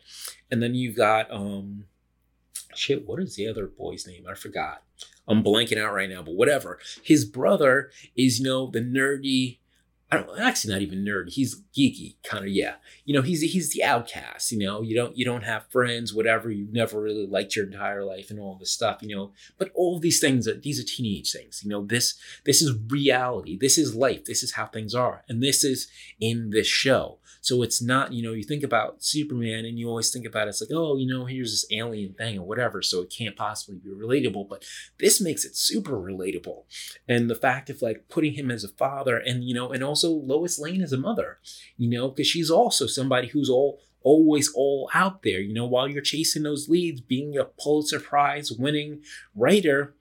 And 0.50 0.62
then 0.62 0.74
you've 0.74 0.96
got 0.96 1.30
um 1.30 1.84
shit 2.74 3.06
what 3.06 3.20
is 3.20 3.34
the 3.34 3.48
other 3.48 3.66
boy's 3.66 4.06
name? 4.06 4.24
I 4.30 4.34
forgot. 4.34 4.84
I'm 5.28 5.42
blanking 5.42 5.78
out 5.78 5.92
right 5.92 6.08
now 6.08 6.22
but 6.22 6.34
whatever. 6.34 6.78
His 7.02 7.24
brother 7.24 7.90
is 8.16 8.38
you 8.38 8.46
know 8.46 8.70
the 8.70 8.80
nerdy 8.80 9.58
I 10.12 10.18
don't 10.18 10.38
actually 10.38 10.74
not 10.74 10.82
even 10.82 11.06
nerd. 11.06 11.32
He's 11.32 11.62
geeky, 11.74 12.16
kind 12.22 12.44
of 12.44 12.50
yeah. 12.50 12.74
You 13.06 13.14
know, 13.14 13.22
he's 13.22 13.40
he's 13.40 13.72
the 13.72 13.82
outcast. 13.82 14.52
You 14.52 14.58
know, 14.58 14.82
you 14.82 14.94
don't 14.94 15.16
you 15.16 15.24
don't 15.24 15.44
have 15.44 15.70
friends, 15.70 16.12
whatever. 16.12 16.50
You've 16.50 16.74
never 16.74 17.00
really 17.00 17.26
liked 17.26 17.56
your 17.56 17.64
entire 17.64 18.04
life 18.04 18.28
and 18.28 18.38
all 18.38 18.56
this 18.60 18.70
stuff. 18.70 18.98
You 19.00 19.16
know, 19.16 19.32
but 19.56 19.70
all 19.74 19.98
these 19.98 20.20
things 20.20 20.46
are 20.46 20.54
these 20.54 20.78
are 20.78 20.84
teenage 20.84 21.32
things. 21.32 21.62
You 21.64 21.70
know, 21.70 21.86
this 21.86 22.14
this 22.44 22.60
is 22.60 22.76
reality. 22.90 23.56
This 23.56 23.78
is 23.78 23.94
life. 23.94 24.26
This 24.26 24.42
is 24.42 24.52
how 24.52 24.66
things 24.66 24.94
are, 24.94 25.24
and 25.30 25.42
this 25.42 25.64
is 25.64 25.88
in 26.20 26.50
this 26.50 26.66
show. 26.66 27.16
So 27.42 27.62
it's 27.62 27.82
not, 27.82 28.12
you 28.12 28.22
know, 28.22 28.32
you 28.32 28.44
think 28.44 28.62
about 28.62 29.02
Superman 29.02 29.64
and 29.64 29.76
you 29.76 29.88
always 29.88 30.12
think 30.12 30.24
about 30.24 30.46
it, 30.46 30.50
it's 30.50 30.60
like, 30.60 30.70
oh, 30.72 30.96
you 30.96 31.06
know, 31.06 31.26
here's 31.26 31.50
this 31.50 31.66
alien 31.76 32.14
thing 32.14 32.38
or 32.38 32.46
whatever, 32.46 32.82
so 32.82 33.02
it 33.02 33.12
can't 33.16 33.36
possibly 33.36 33.80
be 33.80 33.90
relatable. 33.90 34.48
But 34.48 34.64
this 34.98 35.20
makes 35.20 35.44
it 35.44 35.56
super 35.56 35.96
relatable. 35.96 36.64
And 37.08 37.28
the 37.28 37.34
fact 37.34 37.68
of 37.68 37.82
like 37.82 38.08
putting 38.08 38.34
him 38.34 38.50
as 38.50 38.62
a 38.62 38.68
father 38.68 39.18
and, 39.18 39.42
you 39.42 39.54
know, 39.54 39.72
and 39.72 39.82
also 39.82 40.08
Lois 40.08 40.58
Lane 40.58 40.82
as 40.82 40.92
a 40.92 40.96
mother, 40.98 41.38
you 41.76 41.90
know, 41.90 42.08
because 42.08 42.28
she's 42.28 42.50
also 42.50 42.86
somebody 42.86 43.28
who's 43.28 43.50
all 43.50 43.80
always 44.04 44.52
all 44.56 44.90
out 44.94 45.22
there, 45.22 45.40
you 45.40 45.54
know, 45.54 45.66
while 45.66 45.88
you're 45.88 46.02
chasing 46.02 46.42
those 46.42 46.68
leads, 46.68 47.00
being 47.00 47.36
a 47.36 47.44
Pulitzer 47.44 48.00
Prize 48.00 48.50
winning 48.50 49.02
writer 49.34 49.94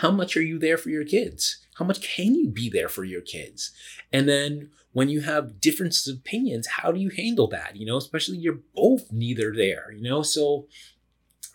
how 0.00 0.10
much 0.10 0.36
are 0.36 0.42
you 0.42 0.58
there 0.58 0.76
for 0.76 0.90
your 0.90 1.04
kids? 1.04 1.58
How 1.76 1.84
much 1.84 2.00
can 2.02 2.34
you 2.34 2.48
be 2.48 2.68
there 2.68 2.88
for 2.88 3.04
your 3.04 3.20
kids? 3.20 3.72
And 4.12 4.28
then 4.28 4.70
when 4.98 5.08
you 5.08 5.20
have 5.20 5.60
differences 5.60 6.08
of 6.08 6.18
opinions, 6.18 6.66
how 6.66 6.90
do 6.90 6.98
you 6.98 7.08
handle 7.10 7.46
that? 7.46 7.76
You 7.76 7.86
know, 7.86 7.96
especially 7.96 8.38
you're 8.38 8.58
both 8.74 9.12
neither 9.12 9.54
there, 9.54 9.92
you 9.92 10.02
know? 10.02 10.22
So 10.22 10.66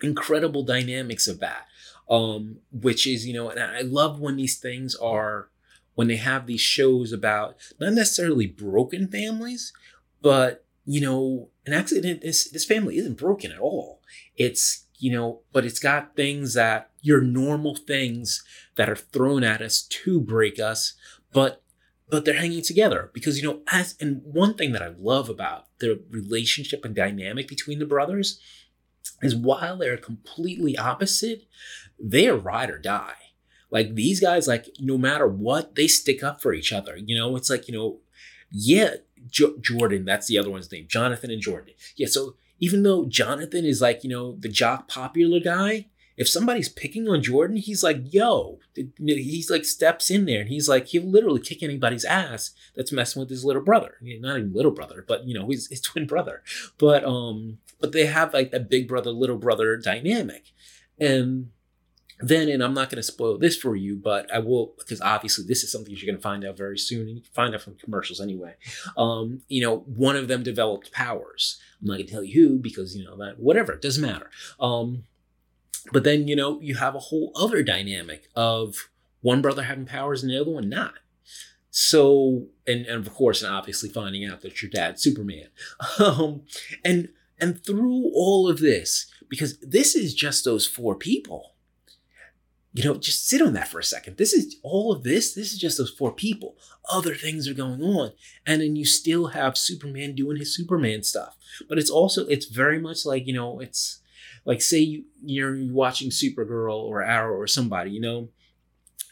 incredible 0.01 0.63
dynamics 0.63 1.27
of 1.27 1.41
that. 1.41 1.65
Um, 2.09 2.59
which 2.71 3.05
is, 3.05 3.27
you 3.27 3.33
know, 3.33 3.49
and 3.49 3.59
I 3.59 3.81
love 3.81 4.21
when 4.21 4.37
these 4.37 4.57
things 4.57 4.95
are 4.95 5.49
when 5.95 6.07
they 6.07 6.15
have 6.15 6.47
these 6.47 6.61
shows 6.61 7.11
about 7.11 7.57
not 7.81 7.91
necessarily 7.91 8.47
broken 8.47 9.09
families, 9.09 9.73
but 10.21 10.65
you 10.85 11.01
know, 11.01 11.49
an 11.65 11.73
accident 11.73 12.21
this 12.21 12.49
this 12.49 12.65
family 12.65 12.97
isn't 12.97 13.17
broken 13.17 13.51
at 13.51 13.59
all. 13.59 14.01
It's 14.37 14.85
you 14.99 15.11
know, 15.11 15.41
but 15.51 15.65
it's 15.65 15.79
got 15.79 16.15
things 16.15 16.53
that 16.53 16.91
your 17.01 17.19
normal 17.19 17.75
things 17.75 18.41
that 18.75 18.89
are 18.89 18.95
thrown 18.95 19.43
at 19.43 19.61
us 19.61 19.81
to 19.81 20.21
break 20.21 20.59
us, 20.61 20.93
but 21.33 21.62
but 22.13 22.25
they're 22.25 22.35
hanging 22.35 22.61
together 22.61 23.09
because 23.11 23.41
you 23.41 23.43
know 23.49 23.61
as 23.71 23.95
and 23.99 24.21
one 24.23 24.53
thing 24.53 24.71
that 24.71 24.83
I 24.83 24.93
love 24.99 25.29
about 25.29 25.65
the 25.79 25.99
relationship 26.11 26.85
and 26.85 26.93
dynamic 26.93 27.47
between 27.47 27.79
the 27.79 27.87
brothers 27.87 28.39
is 29.23 29.35
while 29.35 29.77
they're 29.77 29.97
completely 29.97 30.77
opposite, 30.77 31.47
they 31.99 32.27
are 32.27 32.37
ride 32.37 32.69
or 32.69 32.77
die. 32.77 33.15
Like 33.71 33.95
these 33.95 34.19
guys, 34.19 34.47
like 34.47 34.69
no 34.79 34.95
matter 34.95 35.27
what, 35.27 35.73
they 35.73 35.87
stick 35.87 36.21
up 36.23 36.39
for 36.39 36.53
each 36.53 36.71
other. 36.71 36.95
You 36.95 37.17
know, 37.17 37.35
it's 37.35 37.49
like 37.49 37.67
you 37.67 37.73
know, 37.73 38.01
yeah, 38.51 38.97
jo- 39.27 39.57
Jordan. 39.59 40.05
That's 40.05 40.27
the 40.27 40.37
other 40.37 40.51
one's 40.51 40.71
name, 40.71 40.85
Jonathan 40.87 41.31
and 41.31 41.41
Jordan. 41.41 41.73
Yeah, 41.95 42.05
so 42.07 42.35
even 42.59 42.83
though 42.83 43.07
Jonathan 43.07 43.65
is 43.65 43.81
like, 43.81 44.03
you 44.03 44.11
know, 44.11 44.37
the 44.39 44.49
jock 44.49 44.87
popular 44.87 45.39
guy, 45.39 45.87
if 46.15 46.29
somebody's 46.29 46.69
picking 46.69 47.07
on 47.07 47.23
Jordan, 47.23 47.57
he's 47.57 47.83
like, 47.83 48.13
yo, 48.13 48.59
he's 48.97 49.49
like 49.49 49.65
steps 49.65 50.11
in 50.11 50.25
there 50.25 50.41
and 50.41 50.49
he's 50.49 50.69
like, 50.69 50.87
he'll 50.87 51.03
literally 51.03 51.41
kick 51.41 51.63
anybody's 51.63 52.05
ass 52.05 52.51
that's 52.75 52.91
messing 52.91 53.19
with 53.19 53.29
his 53.29 53.43
little 53.43 53.61
brother. 53.61 53.95
not 54.01 54.37
even 54.37 54.53
little 54.53 54.71
brother, 54.71 55.03
but 55.07 55.25
you 55.25 55.33
know, 55.33 55.47
he's 55.47 55.67
his 55.67 55.81
twin 55.81 56.05
brother. 56.05 56.43
But 56.77 57.03
um, 57.03 57.59
but 57.79 57.91
they 57.91 58.05
have 58.05 58.33
like 58.33 58.51
that 58.51 58.69
big 58.69 58.87
brother, 58.87 59.11
little 59.11 59.37
brother 59.37 59.75
dynamic. 59.77 60.51
And 60.99 61.49
then, 62.19 62.47
and 62.47 62.63
I'm 62.63 62.73
not 62.73 62.89
going 62.89 62.97
to 62.97 63.03
spoil 63.03 63.37
this 63.37 63.57
for 63.57 63.75
you, 63.75 63.95
but 63.95 64.33
I 64.33 64.39
will, 64.39 64.73
because 64.77 65.01
obviously 65.01 65.45
this 65.45 65.63
is 65.63 65.71
something 65.71 65.93
you're 65.93 66.05
going 66.05 66.15
to 66.15 66.21
find 66.21 66.45
out 66.45 66.55
very 66.55 66.77
soon, 66.77 67.07
and 67.07 67.17
you 67.17 67.21
can 67.21 67.33
find 67.33 67.53
out 67.53 67.61
from 67.61 67.75
commercials 67.75 68.21
anyway. 68.21 68.55
Um, 68.95 69.41
you 69.47 69.61
know, 69.61 69.79
one 69.79 70.15
of 70.15 70.27
them 70.27 70.43
developed 70.43 70.91
powers. 70.91 71.59
I'm 71.81 71.87
not 71.87 71.95
going 71.95 72.05
to 72.05 72.11
tell 72.11 72.23
you 72.23 72.49
who, 72.49 72.59
because, 72.59 72.95
you 72.95 73.03
know, 73.03 73.17
that, 73.17 73.39
whatever, 73.39 73.73
it 73.73 73.81
doesn't 73.81 74.01
matter. 74.01 74.29
Um, 74.59 75.03
but 75.91 76.03
then, 76.03 76.27
you 76.27 76.35
know, 76.35 76.59
you 76.61 76.75
have 76.75 76.95
a 76.95 76.99
whole 76.99 77.31
other 77.35 77.63
dynamic 77.63 78.29
of 78.35 78.89
one 79.21 79.41
brother 79.41 79.63
having 79.63 79.85
powers 79.85 80.23
and 80.23 80.31
the 80.31 80.39
other 80.39 80.51
one 80.51 80.69
not. 80.69 80.95
So, 81.71 82.47
and, 82.67 82.85
and 82.85 83.05
of 83.05 83.13
course, 83.13 83.41
and 83.41 83.53
obviously 83.53 83.89
finding 83.89 84.25
out 84.25 84.41
that 84.41 84.61
your 84.61 84.69
dad's 84.69 85.01
Superman. 85.01 85.47
Um, 85.99 86.43
and, 86.83 87.09
and 87.39 87.63
through 87.63 88.11
all 88.13 88.49
of 88.49 88.59
this, 88.59 89.07
because 89.29 89.57
this 89.59 89.95
is 89.95 90.13
just 90.13 90.45
those 90.45 90.67
four 90.67 90.95
people 90.95 91.53
you 92.73 92.83
know, 92.83 92.95
just 92.95 93.27
sit 93.27 93.41
on 93.41 93.53
that 93.53 93.67
for 93.67 93.79
a 93.79 93.83
second. 93.83 94.17
This 94.17 94.33
is 94.33 94.55
all 94.63 94.91
of 94.91 95.03
this. 95.03 95.35
This 95.35 95.53
is 95.53 95.59
just 95.59 95.77
those 95.77 95.91
four 95.91 96.11
people. 96.11 96.55
Other 96.91 97.13
things 97.13 97.47
are 97.47 97.53
going 97.53 97.83
on. 97.83 98.13
And 98.47 98.61
then 98.61 98.75
you 98.75 98.83
still 98.83 99.27
have 99.27 99.57
Superman 99.57 100.15
doing 100.15 100.37
his 100.37 100.55
Superman 100.55 101.03
stuff. 101.03 101.37
But 101.69 101.77
it's 101.77 101.91
also, 101.91 102.25
it's 102.25 102.47
very 102.47 102.79
much 102.79 103.05
like, 103.05 103.27
you 103.27 103.33
know, 103.33 103.59
it's 103.59 103.99
like, 104.45 104.61
say 104.61 104.79
you, 104.79 105.05
you're 105.23 105.57
watching 105.71 106.09
Supergirl 106.09 106.75
or 106.75 107.03
Arrow 107.03 107.35
or 107.35 107.47
somebody, 107.47 107.91
you 107.91 108.01
know, 108.01 108.29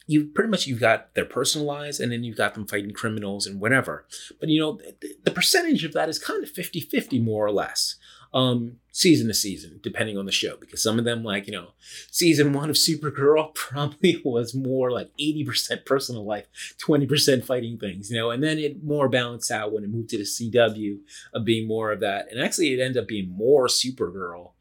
you 0.08 0.26
pretty 0.26 0.50
much 0.50 0.68
you've 0.68 0.80
got 0.80 1.14
their 1.16 1.26
personal 1.26 1.66
lives 1.66 2.00
and 2.00 2.12
then 2.12 2.24
you've 2.24 2.38
got 2.38 2.54
them 2.54 2.68
fighting 2.68 2.92
criminals 2.92 3.46
and 3.46 3.62
whatever 3.62 4.06
but 4.40 4.50
you 4.50 4.60
know 4.60 4.80
the, 5.00 5.16
the 5.24 5.32
percentage 5.32 5.86
of 5.86 5.94
that 5.94 6.10
is 6.10 6.20
kind 6.20 6.44
of 6.44 6.52
50-50 6.52 7.24
more 7.24 7.46
or 7.46 7.52
less 7.52 7.98
um, 8.34 8.78
season 8.92 9.28
to 9.28 9.34
season, 9.34 9.80
depending 9.84 10.18
on 10.18 10.26
the 10.26 10.32
show. 10.32 10.56
Because 10.58 10.82
some 10.82 10.98
of 10.98 11.06
them, 11.06 11.24
like, 11.24 11.48
you 11.48 11.54
know, 11.54 11.70
season 12.12 12.54
one 12.54 12.70
of 12.70 12.76
Supergirl 12.76 13.54
probably 13.56 14.22
was 14.24 14.56
more 14.56 14.92
like 14.92 15.12
80% 15.20 15.86
personal 15.86 16.26
life, 16.26 16.46
20% 16.86 17.44
fighting 17.44 17.78
things, 17.78 18.10
you 18.10 18.18
know, 18.18 18.32
and 18.32 18.44
then 18.44 18.58
it 18.58 18.84
more 18.84 19.10
balanced 19.10 19.52
out 19.52 19.74
when 19.74 19.84
it 19.84 19.90
moved 19.90 20.10
to 20.10 20.18
the 20.18 20.24
CW 20.24 21.00
of 21.34 21.46
being 21.46 21.68
more 21.68 21.92
of 21.92 22.00
that. 22.02 22.32
And 22.32 22.42
actually, 22.42 22.74
it 22.74 22.82
ended 22.82 23.02
up 23.02 23.08
being 23.08 23.30
more 23.30 23.68
Supergirl 23.68 24.52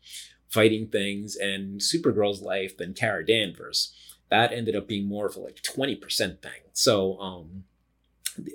fighting 0.50 0.88
things 0.88 1.36
and 1.36 1.80
Supergirl's 1.80 2.42
life 2.42 2.76
than 2.76 2.94
Kara 2.94 3.24
Danvers. 3.24 3.94
That 4.30 4.52
ended 4.52 4.76
up 4.76 4.86
being 4.86 5.06
more 5.06 5.26
of 5.26 5.36
a 5.36 5.40
like 5.40 5.62
20% 5.62 6.42
thing. 6.42 6.62
So, 6.72 7.18
um, 7.20 7.64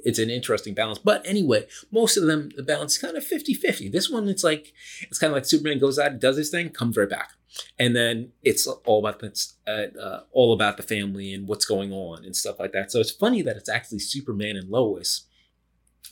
it's 0.04 0.20
an 0.20 0.30
interesting 0.30 0.74
balance. 0.74 1.00
But 1.00 1.26
anyway, 1.26 1.68
most 1.92 2.18
of 2.18 2.26
them, 2.26 2.50
the 2.56 2.64
balance 2.64 2.94
is 2.94 2.98
kind 3.02 3.18
of 3.18 3.24
50 3.24 3.54
50. 3.54 3.90
This 3.90 4.10
one, 4.10 4.28
it's 4.28 4.44
like, 4.44 4.74
it's 5.02 5.20
kind 5.20 5.32
of 5.32 5.36
like 5.36 5.46
Superman 5.46 5.80
goes 5.80 6.00
out, 6.00 6.20
does 6.20 6.38
his 6.38 6.50
thing, 6.50 6.70
comes 6.70 6.98
right 6.98 7.10
back. 7.10 7.32
And 7.80 7.96
then 7.96 8.32
it's 8.44 8.68
all 8.68 9.00
about 9.00 9.20
the, 9.20 9.48
uh, 9.68 10.00
uh, 10.00 10.24
all 10.32 10.54
about 10.54 10.78
the 10.78 10.84
family 10.84 11.34
and 11.34 11.48
what's 11.48 11.66
going 11.66 11.92
on 11.92 12.26
and 12.26 12.36
stuff 12.36 12.60
like 12.60 12.74
that. 12.74 12.92
So 12.92 13.00
it's 13.00 13.12
funny 13.12 13.42
that 13.44 13.56
it's 13.56 13.70
actually 13.70 14.00
Superman 14.00 14.58
and 14.58 14.70
Lois, 14.70 15.28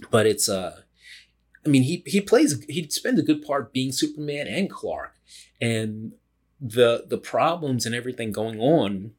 but 0.10 0.26
it's, 0.26 0.48
uh, 0.48 0.82
I 1.66 1.70
mean, 1.70 1.84
he, 1.84 2.04
he 2.06 2.22
plays, 2.22 2.64
he'd 2.66 2.92
spend 2.92 3.20
a 3.20 3.24
good 3.24 3.42
part 3.42 3.74
being 3.74 3.92
Superman 3.92 4.48
and 4.48 4.70
Clark. 4.70 5.16
And 5.62 6.14
the, 6.60 7.06
the 7.08 7.18
problems 7.18 7.86
and 7.86 7.96
everything 7.96 8.32
going 8.32 8.60
on 8.60 9.12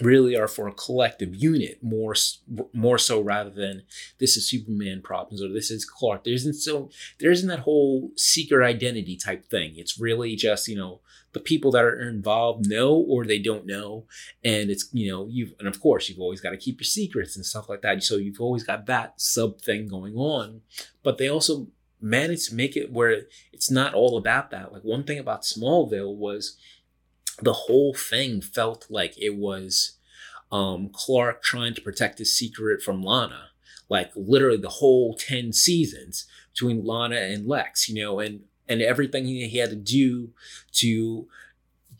really 0.00 0.36
are 0.36 0.48
for 0.48 0.66
a 0.66 0.72
collective 0.72 1.34
unit 1.34 1.78
more 1.82 2.14
more 2.72 2.98
so 2.98 3.20
rather 3.20 3.50
than 3.50 3.82
this 4.18 4.36
is 4.36 4.48
superman 4.48 5.00
problems 5.02 5.42
or 5.42 5.48
this 5.48 5.70
is 5.70 5.84
clark. 5.84 6.24
There 6.24 6.34
isn't 6.34 6.54
so 6.54 6.90
there 7.20 7.30
isn't 7.30 7.48
that 7.48 7.60
whole 7.60 8.10
secret 8.16 8.64
identity 8.64 9.16
type 9.16 9.44
thing. 9.44 9.74
It's 9.76 9.98
really 9.98 10.34
just 10.36 10.68
you 10.68 10.76
know 10.76 11.00
the 11.32 11.40
people 11.40 11.70
that 11.72 11.84
are 11.84 12.00
involved 12.00 12.68
know 12.68 12.92
or 12.94 13.24
they 13.24 13.38
don't 13.38 13.66
know. 13.66 14.06
And 14.42 14.70
it's 14.70 14.88
you 14.92 15.10
know 15.10 15.28
you've 15.30 15.54
and 15.58 15.68
of 15.68 15.80
course 15.80 16.08
you've 16.08 16.20
always 16.20 16.40
got 16.40 16.50
to 16.50 16.56
keep 16.56 16.80
your 16.80 16.86
secrets 16.86 17.36
and 17.36 17.46
stuff 17.46 17.68
like 17.68 17.82
that. 17.82 18.02
So 18.02 18.16
you've 18.16 18.40
always 18.40 18.64
got 18.64 18.86
that 18.86 19.20
sub 19.20 19.60
thing 19.60 19.86
going 19.86 20.16
on. 20.16 20.62
But 21.02 21.18
they 21.18 21.28
also 21.28 21.68
managed 22.04 22.48
to 22.48 22.54
make 22.54 22.76
it 22.76 22.92
where 22.92 23.22
it's 23.52 23.70
not 23.70 23.94
all 23.94 24.16
about 24.16 24.50
that 24.50 24.72
like 24.72 24.82
one 24.82 25.04
thing 25.04 25.18
about 25.18 25.42
smallville 25.42 26.14
was 26.14 26.56
the 27.40 27.52
whole 27.52 27.94
thing 27.94 28.40
felt 28.40 28.86
like 28.88 29.14
it 29.18 29.36
was 29.36 29.98
um, 30.52 30.90
Clark 30.92 31.42
trying 31.42 31.74
to 31.74 31.80
protect 31.80 32.18
his 32.18 32.36
secret 32.36 32.82
from 32.82 33.02
Lana. 33.02 33.50
Like 33.88 34.12
literally 34.14 34.58
the 34.58 34.68
whole 34.68 35.14
10 35.14 35.52
seasons 35.52 36.26
between 36.52 36.84
Lana 36.84 37.16
and 37.16 37.46
Lex, 37.46 37.88
you 37.88 38.02
know, 38.02 38.20
and 38.20 38.44
and 38.66 38.80
everything 38.80 39.26
he 39.26 39.58
had 39.58 39.68
to 39.68 39.76
do 39.76 40.30
to 40.72 41.28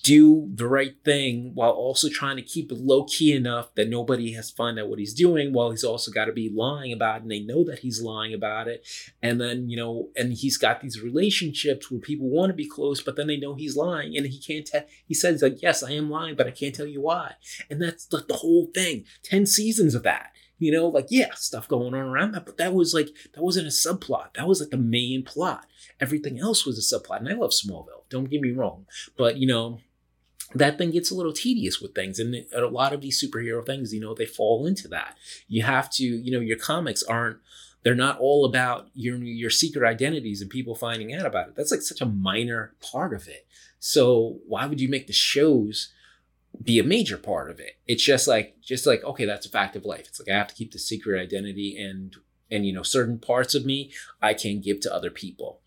do 0.05 0.51
the 0.55 0.69
right 0.69 0.97
thing 1.03 1.51
while 1.55 1.71
also 1.71 2.11
trying 2.11 2.37
to 2.37 2.43
keep 2.43 2.71
it 2.71 2.77
low 2.77 3.05
key 3.05 3.33
enough 3.33 3.75
that 3.75 3.89
nobody 3.89 4.35
has 4.35 4.51
to 4.51 4.55
find 4.55 4.79
out 4.79 4.89
what 4.89 4.99
he's 4.99 5.15
doing 5.15 5.51
while 5.55 5.71
he's 5.71 5.83
also 5.83 6.13
got 6.13 6.27
to 6.27 6.33
be 6.33 6.53
lying 6.55 6.93
about 6.93 7.17
it 7.17 7.23
and 7.23 7.31
they 7.31 7.41
know 7.41 7.65
that 7.65 7.79
he's 7.79 8.03
lying 8.03 8.35
about 8.35 8.69
it. 8.69 8.87
And 9.23 9.41
then 9.41 9.71
you 9.71 9.79
know 9.79 10.11
and 10.15 10.35
he's 10.35 10.59
got 10.59 10.83
these 10.83 11.01
relationships 11.01 11.91
where 11.91 12.01
people 12.01 12.29
want 12.29 12.51
to 12.51 12.55
be 12.55 12.69
close 12.69 13.03
but 13.03 13.17
then 13.17 13.29
they 13.29 13.39
know 13.39 13.55
he's 13.55 13.77
lying 13.77 14.15
and 14.15 14.27
he 14.27 14.39
can't 14.39 14.67
tell 14.67 14.85
he 15.07 15.15
says 15.15 15.41
like 15.41 15.63
yes 15.63 15.83
i 15.83 15.93
am 15.93 16.11
lying 16.11 16.37
but 16.37 16.47
i 16.47 16.51
can't 16.51 16.75
tell 16.75 16.87
you 16.87 17.01
why. 17.01 17.33
And 17.71 17.81
that's 17.81 18.13
like 18.13 18.29
the 18.29 18.35
whole 18.35 18.71
thing. 18.75 19.07
10 19.23 19.47
seasons 19.47 19.95
of 19.95 20.03
that 20.03 20.33
you 20.59 20.71
know 20.71 20.87
like 20.87 21.07
yeah 21.09 21.33
stuff 21.35 21.67
going 21.67 21.95
on 21.95 22.01
around 22.01 22.33
that 22.33 22.47
but 22.47 22.59
that 22.59 22.75
was 22.75 22.93
like 22.93 23.09
that 23.33 23.43
wasn't 23.43 23.67
a 23.67 23.71
subplot. 23.71 24.35
That 24.35 24.47
was 24.47 24.61
like 24.61 24.71
the 24.71 24.77
main 24.77 25.25
plot. 25.25 25.65
Everything 25.99 26.39
else 26.39 26.67
was 26.67 26.77
a 26.77 26.95
subplot 26.95 27.21
and 27.21 27.29
i 27.31 27.33
love 27.33 27.53
smallville 27.53 28.05
don't 28.11 28.29
get 28.29 28.43
me 28.43 28.51
wrong 28.51 28.85
but 29.17 29.39
you 29.39 29.47
know 29.47 29.81
that 30.55 30.79
thing 30.79 30.91
gets 30.91 31.11
a 31.11 31.15
little 31.15 31.33
tedious 31.33 31.81
with 31.81 31.95
things 31.95 32.19
and 32.19 32.35
a 32.53 32.67
lot 32.67 32.93
of 32.93 33.01
these 33.01 33.23
superhero 33.23 33.65
things 33.65 33.95
you 33.95 34.01
know 34.01 34.15
they 34.15 34.27
fall 34.27 34.67
into 34.67 34.89
that. 34.89 35.17
You 35.49 35.63
have 35.63 35.91
to 35.93 36.05
you 36.05 36.31
know 36.31 36.41
your 36.41 36.59
comics 36.59 37.03
aren't 37.03 37.39
they're 37.83 37.95
not 37.95 38.19
all 38.19 38.45
about 38.45 38.89
your 38.95 39.17
your 39.19 39.51
secret 39.51 39.87
identities 39.87 40.41
and 40.41 40.51
people 40.51 40.75
finding 40.75 41.15
out 41.15 41.27
about 41.27 41.49
it. 41.49 41.55
That's 41.57 41.71
like 41.71 41.83
such 41.83 42.01
a 42.01 42.07
minor 42.07 42.75
part 42.81 43.15
of 43.15 43.29
it. 43.29 43.47
So 43.79 44.39
why 44.47 44.67
would 44.67 44.81
you 44.81 44.89
make 44.89 45.07
the 45.07 45.13
shows 45.13 45.93
be 46.63 46.79
a 46.79 46.85
major 46.85 47.19
part 47.19 47.51
of 47.51 47.61
it? 47.61 47.79
It's 47.87 48.03
just 48.03 48.27
like 48.27 48.61
just 48.61 48.87
like 48.87 49.05
okay 49.05 49.25
that's 49.25 49.47
a 49.47 49.51
fact 49.51 49.77
of 49.77 49.85
life. 49.85 50.07
It's 50.09 50.21
like 50.21 50.35
i 50.35 50.39
have 50.39 50.49
to 50.49 50.55
keep 50.55 50.73
the 50.73 50.79
secret 50.79 51.21
identity 51.21 51.77
and 51.79 52.17
and 52.51 52.67
you 52.67 52.73
know 52.73 52.83
certain 52.83 53.19
parts 53.19 53.55
of 53.55 53.65
me 53.65 53.91
i 54.23 54.35
can 54.35 54.61
give 54.61 54.81
to 54.81 54.95
other 54.95 55.11
people. 55.11 55.61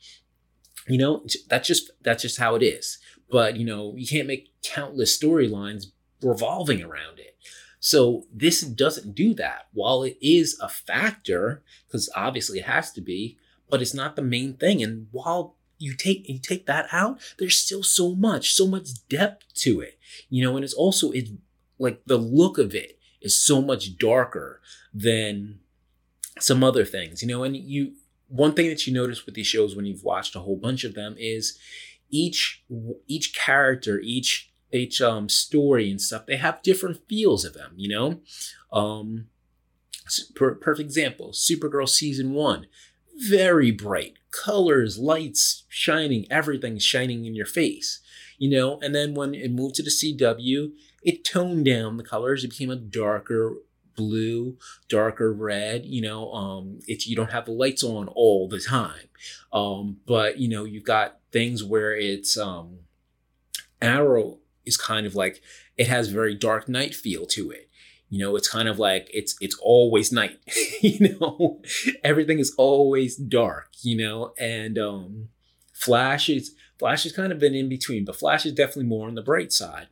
You 0.88 0.98
know 0.98 1.26
that's 1.50 1.68
just 1.68 1.92
that's 2.02 2.22
just 2.24 2.40
how 2.40 2.56
it 2.56 2.64
is 2.64 2.98
but 3.30 3.58
you 3.58 3.66
know 3.66 3.94
you 3.96 4.08
can't 4.08 4.28
make 4.28 4.52
countless 4.64 5.18
storylines 5.18 5.88
revolving 6.22 6.82
around 6.82 7.20
it. 7.20 7.36
So 7.80 8.26
this 8.34 8.62
doesn't 8.62 9.14
do 9.14 9.34
that. 9.36 9.68
While 9.72 10.04
it 10.04 10.18
is 10.22 10.58
a 10.62 10.68
factor 10.68 11.64
because 11.88 12.10
obviously 12.16 12.60
it 12.60 12.66
has 12.66 12.92
to 12.94 13.02
be 13.02 13.38
but 13.70 13.82
it's 13.82 13.94
not 13.94 14.16
the 14.16 14.22
main 14.22 14.54
thing. 14.54 14.82
And 14.82 15.08
while 15.12 15.58
you 15.78 15.94
take 15.96 16.28
you 16.28 16.40
take 16.40 16.66
that 16.66 16.88
out 16.92 17.20
there's 17.38 17.58
still 17.58 17.84
so 17.84 18.16
much 18.16 18.54
so 18.54 18.68
much 18.68 18.90
depth 19.10 19.46
to 19.54 19.80
it 19.80 19.98
you 20.30 20.44
know 20.44 20.56
and 20.56 20.64
it's 20.64 20.74
also 20.74 21.12
it's 21.12 21.32
like 21.80 22.02
the 22.06 22.18
look 22.18 22.58
of 22.58 22.74
it 22.74 22.98
is 23.22 23.36
so 23.36 23.62
much 23.62 23.98
darker 23.98 24.62
than 24.94 25.60
some 26.40 26.64
other 26.64 26.86
things 26.86 27.22
you 27.22 27.28
know 27.28 27.44
and 27.44 27.56
you 27.56 27.94
one 28.28 28.54
thing 28.54 28.68
that 28.68 28.86
you 28.86 28.94
notice 28.94 29.26
with 29.26 29.36
these 29.36 29.48
shows 29.48 29.76
when 29.76 29.86
you've 29.86 30.04
watched 30.04 30.36
a 30.36 30.40
whole 30.40 30.58
bunch 30.58 30.84
of 30.84 30.96
them 30.96 31.16
is 31.18 31.58
each 32.10 32.64
each 33.08 33.36
character, 33.36 34.00
each 34.00 34.52
each 34.72 35.02
um 35.02 35.30
story 35.30 35.90
and 35.90 36.02
stuff, 36.02 36.26
they 36.26 36.38
have 36.38 36.62
different 36.62 37.02
feels 37.08 37.46
of 37.46 37.54
them, 37.54 37.74
you 37.76 37.90
know? 37.90 38.20
Um 38.72 39.28
per, 40.36 40.56
perfect 40.56 40.86
example, 40.86 41.32
Supergirl 41.32 41.88
season 41.88 42.34
1, 42.34 42.68
very 43.16 43.72
bright, 43.72 44.14
colors, 44.32 44.98
lights 44.98 45.64
shining, 45.70 46.26
everything's 46.30 46.84
shining 46.84 47.26
in 47.26 47.36
your 47.36 47.46
face, 47.46 48.00
you 48.38 48.50
know? 48.50 48.80
And 48.82 48.94
then 48.94 49.14
when 49.14 49.34
it 49.34 49.52
moved 49.52 49.76
to 49.76 49.84
the 49.84 49.90
CW, 49.90 50.72
it 51.04 51.24
toned 51.24 51.66
down 51.66 51.98
the 51.98 52.04
colors, 52.04 52.44
it 52.44 52.50
became 52.50 52.70
a 52.70 52.76
darker 52.76 53.56
blue, 53.98 54.58
darker 54.88 55.34
red. 55.34 55.86
You 55.86 56.02
know, 56.02 56.32
um, 56.32 56.80
it's 56.88 57.06
you 57.06 57.18
don't 57.18 57.32
have 57.32 57.46
the 57.46 57.52
lights 57.52 57.84
on 57.84 58.08
all 58.08 58.48
the 58.48 58.62
time, 58.62 59.10
um, 59.52 59.98
but 60.06 60.38
you 60.38 60.48
know 60.48 60.64
you've 60.64 60.86
got 60.86 61.20
things 61.34 61.62
where 61.62 61.94
it's 61.94 62.38
um, 62.38 62.80
Arrow 63.82 64.38
is 64.66 64.78
kind 64.78 65.06
of 65.06 65.16
like 65.16 65.42
it 65.76 65.88
has 65.88 66.08
very 66.08 66.36
dark 66.36 66.70
night 66.70 66.96
feel 66.96 67.26
to 67.26 67.52
it. 67.52 67.70
You 68.10 68.20
know, 68.20 68.38
it's 68.38 68.48
kind 68.48 68.70
of 68.70 68.80
like 68.80 69.10
it's 69.14 69.36
it's 69.42 69.58
always 69.62 70.14
night. 70.14 70.40
you 70.82 71.18
know, 71.20 71.62
everything 72.04 72.40
is 72.40 72.54
always 72.58 73.18
dark. 73.18 73.70
You 73.82 73.98
know, 73.98 74.34
and 74.40 74.78
um, 74.78 75.30
Flash 75.74 76.30
is 76.30 76.56
Flash 76.80 77.04
has 77.04 77.12
kind 77.12 77.32
of 77.32 77.40
been 77.40 77.56
in 77.56 77.68
between, 77.68 78.06
but 78.06 78.16
Flash 78.16 78.46
is 78.46 78.54
definitely 78.54 78.86
more 78.86 79.08
on 79.08 79.16
the 79.16 79.22
bright 79.22 79.52
side. 79.52 79.88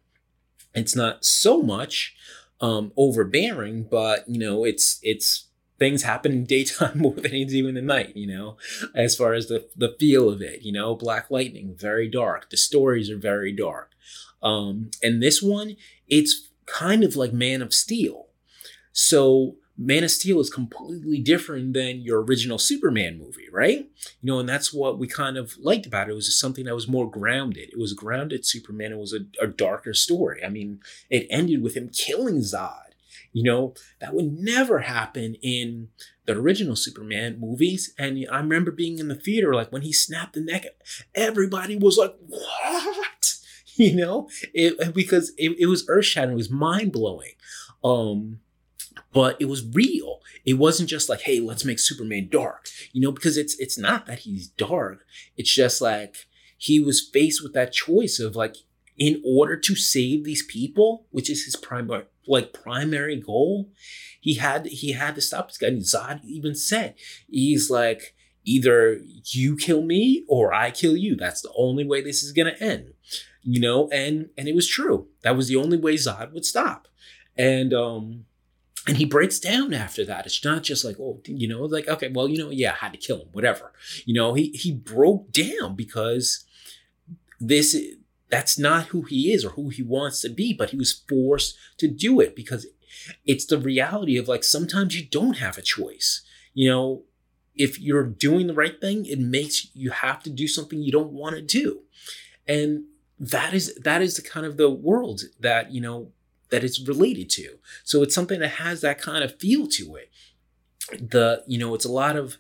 It's 0.74 0.96
not 0.96 1.26
so 1.26 1.62
much 1.62 2.16
um, 2.62 2.92
overbearing, 2.98 3.84
but 3.84 4.28
you 4.30 4.40
know, 4.40 4.64
it's 4.64 5.00
it's 5.02 5.48
things 5.78 6.04
happen 6.04 6.32
in 6.32 6.46
daytime 6.46 6.98
more 7.00 7.14
than 7.14 7.32
they 7.32 7.44
do 7.44 7.68
in 7.68 7.76
the 7.76 7.82
night. 7.82 8.16
You 8.16 8.28
know, 8.28 8.58
as 8.94 9.16
far 9.16 9.34
as 9.34 9.48
the 9.48 9.68
the 9.76 9.96
feel 10.00 10.30
of 10.30 10.42
it, 10.42 10.62
you 10.62 10.72
know, 10.72 10.96
Black 10.96 11.30
Lightning, 11.30 11.76
very 11.78 12.08
dark. 12.08 12.50
The 12.50 12.58
stories 12.58 13.10
are 13.10 13.18
very 13.18 13.52
dark. 13.52 13.92
Um, 14.42 14.92
and 15.02 15.24
this 15.24 15.42
one, 15.42 15.76
it's 16.08 16.50
kind 16.66 17.04
of 17.04 17.16
like 17.16 17.34
Man 17.34 17.62
of 17.62 17.74
Steel. 17.74 18.28
So 18.92 19.56
Man 19.78 20.04
of 20.06 20.12
Steel 20.12 20.40
is 20.40 20.50
completely 20.50 21.20
different 21.20 21.74
than 21.74 22.02
your 22.02 22.22
original 22.22 22.58
Superman 22.58 23.18
movie, 23.18 23.50
right? 23.52 23.90
You 24.22 24.28
know, 24.28 24.40
and 24.40 24.48
that's 24.48 24.74
what 24.74 24.98
we 24.98 25.08
kind 25.08 25.38
of 25.38 25.58
liked 25.60 25.86
about 25.86 26.08
it. 26.08 26.12
It 26.12 26.16
was 26.16 26.40
something 26.40 26.66
that 26.66 26.76
was 26.76 26.88
more 26.88 27.10
grounded. 27.10 27.70
It 27.72 27.78
was 27.78 27.94
grounded 27.94 28.46
Superman. 28.46 28.94
It 28.94 28.98
was 28.98 29.14
a, 29.14 29.26
a 29.44 29.48
darker 29.48 29.94
story. 29.94 30.42
I 30.46 30.50
mean, 30.50 30.80
it 31.10 31.28
ended 31.30 31.62
with 31.62 31.76
him 31.76 31.90
killing 31.90 32.38
Zod. 32.38 32.82
You 33.34 33.44
know, 33.44 33.74
that 34.00 34.14
would 34.14 34.40
never 34.40 34.80
happen 34.80 35.36
in 35.42 35.90
the 36.26 36.38
original 36.38 36.78
Superman 36.78 37.38
movies. 37.38 37.94
And 38.00 38.26
I 38.32 38.38
remember 38.38 38.72
being 38.72 38.98
in 38.98 39.10
the 39.10 39.16
theater, 39.16 39.54
like 39.54 39.74
when 39.74 39.82
he 39.82 39.92
snapped 39.92 40.36
the 40.36 40.42
neck, 40.42 40.68
everybody 41.14 41.76
was 41.76 41.98
like, 41.98 42.16
what? 42.28 43.02
You 43.78 43.94
know, 43.94 44.30
it, 44.54 44.94
because 44.94 45.34
it, 45.38 45.54
it 45.60 45.66
was 45.66 45.84
earth 45.90 46.06
shattering, 46.06 46.32
it 46.32 46.38
was 46.38 46.50
mind 46.50 46.94
blowing. 46.94 47.34
Um, 47.84 48.40
but 49.14 49.38
it 49.40 49.46
was 49.46 49.66
real. 49.74 50.22
It 50.46 50.56
wasn't 50.56 50.90
just 50.90 51.10
like, 51.10 51.22
hey, 51.22 51.40
let's 51.40 51.66
make 51.66 51.80
Superman 51.80 52.28
dark, 52.30 52.70
you 52.92 53.02
know, 53.02 53.12
because 53.12 53.38
it's 53.38 53.58
it's 53.60 53.78
not 53.78 54.06
that 54.06 54.20
he's 54.20 54.48
dark. 54.48 55.06
It's 55.38 55.54
just 55.54 55.82
like 55.82 56.28
he 56.58 56.80
was 56.80 57.02
faced 57.02 57.44
with 57.44 57.54
that 57.54 57.74
choice 57.74 58.20
of 58.20 58.36
like, 58.36 58.56
in 58.98 59.22
order 59.26 59.58
to 59.58 59.76
save 59.76 60.24
these 60.24 60.46
people, 60.46 61.06
which 61.12 61.30
is 61.30 61.46
his 61.46 61.56
primary 61.56 62.06
like 62.28 62.54
primary 62.54 63.18
goal, 63.18 63.70
he 64.20 64.36
had 64.36 64.66
he 64.68 64.94
had 64.94 65.16
to 65.16 65.22
stop 65.22 65.48
this 65.48 65.58
guy. 65.58 65.68
And 65.68 65.82
Zod 65.82 66.24
even 66.24 66.56
said, 66.56 66.96
he's 67.30 67.70
like, 67.70 68.16
either 68.44 69.00
you 69.26 69.58
kill 69.58 69.82
me 69.82 70.24
or 70.28 70.54
I 70.54 70.72
kill 70.72 70.96
you. 70.96 71.16
That's 71.16 71.42
the 71.42 71.52
only 71.58 71.86
way 71.86 72.02
this 72.02 72.24
is 72.24 72.32
gonna 72.32 72.56
end. 72.60 72.94
You 73.44 73.60
know, 73.60 73.90
and 73.90 74.30
and 74.38 74.48
it 74.48 74.56
was 74.56 74.68
true. 74.68 75.08
That 75.22 75.36
was 75.36 75.48
the 75.48 75.58
only 75.58 75.78
way 75.78 75.96
Zod 75.96 76.34
would 76.34 76.46
stop. 76.46 76.88
And 77.38 77.74
um 77.74 78.26
and 78.88 78.98
he 78.98 79.06
breaks 79.06 79.40
down 79.40 79.74
after 79.74 80.06
that. 80.06 80.26
It's 80.26 80.44
not 80.44 80.64
just 80.64 80.86
like, 80.86 80.98
oh, 81.00 81.20
you 81.26 81.48
know, 81.48 81.64
like, 81.64 81.88
okay, 81.88 82.10
well, 82.14 82.28
you 82.28 82.38
know, 82.38 82.52
yeah, 82.52 82.72
I 82.74 82.86
had 82.86 82.94
to 82.94 83.00
kill 83.00 83.22
him, 83.22 83.30
whatever. 83.32 83.74
You 84.06 84.14
know, 84.14 84.34
he 84.34 84.50
he 84.50 84.72
broke 84.72 85.32
down 85.32 85.76
because 85.76 86.46
this 87.40 87.76
that's 88.30 88.58
not 88.58 88.88
who 88.88 89.04
he 89.04 89.32
is 89.32 89.46
or 89.46 89.52
who 89.52 89.70
he 89.70 89.82
wants 89.82 90.22
to 90.22 90.30
be, 90.30 90.54
but 90.54 90.72
he 90.72 90.78
was 90.78 91.04
forced 91.08 91.58
to 91.78 91.88
do 91.88 92.20
it 92.20 92.36
because 92.36 92.68
it's 93.26 93.46
the 93.46 93.58
reality 93.58 94.18
of 94.18 94.28
like 94.28 94.44
sometimes 94.44 94.96
you 94.96 95.06
don't 95.06 95.38
have 95.38 95.58
a 95.58 95.62
choice. 95.62 96.22
You 96.54 96.70
know, 96.70 97.04
if 97.56 97.80
you're 97.80 98.06
doing 98.06 98.48
the 98.48 98.54
right 98.54 98.80
thing, 98.80 99.06
it 99.06 99.20
makes 99.20 99.68
you 99.74 99.92
have 99.92 100.24
to 100.24 100.30
do 100.30 100.48
something 100.48 100.82
you 100.82 100.92
don't 100.92 101.12
want 101.12 101.36
to 101.36 101.42
do. 101.42 101.82
And 102.48 102.86
that 103.20 103.54
is 103.54 103.76
that 103.76 104.02
is 104.02 104.16
the 104.16 104.22
kind 104.22 104.46
of 104.46 104.58
the 104.58 104.70
world 104.70 105.22
that, 105.40 105.72
you 105.72 105.82
know, 105.82 106.12
that 106.56 106.64
it's 106.64 106.80
related 106.88 107.30
to. 107.32 107.58
So 107.84 108.02
it's 108.02 108.16
something 108.16 108.40
that 108.40 108.48
has 108.52 108.80
that 108.80 109.02
kind 109.02 109.26
of 109.26 109.38
feel 109.38 109.68
to 109.68 109.96
it. 109.98 110.10
The, 111.12 111.44
you 111.46 111.60
know, 111.60 111.76
it's 111.76 111.84
a 111.84 111.92
lot 111.92 112.16
of 112.16 112.38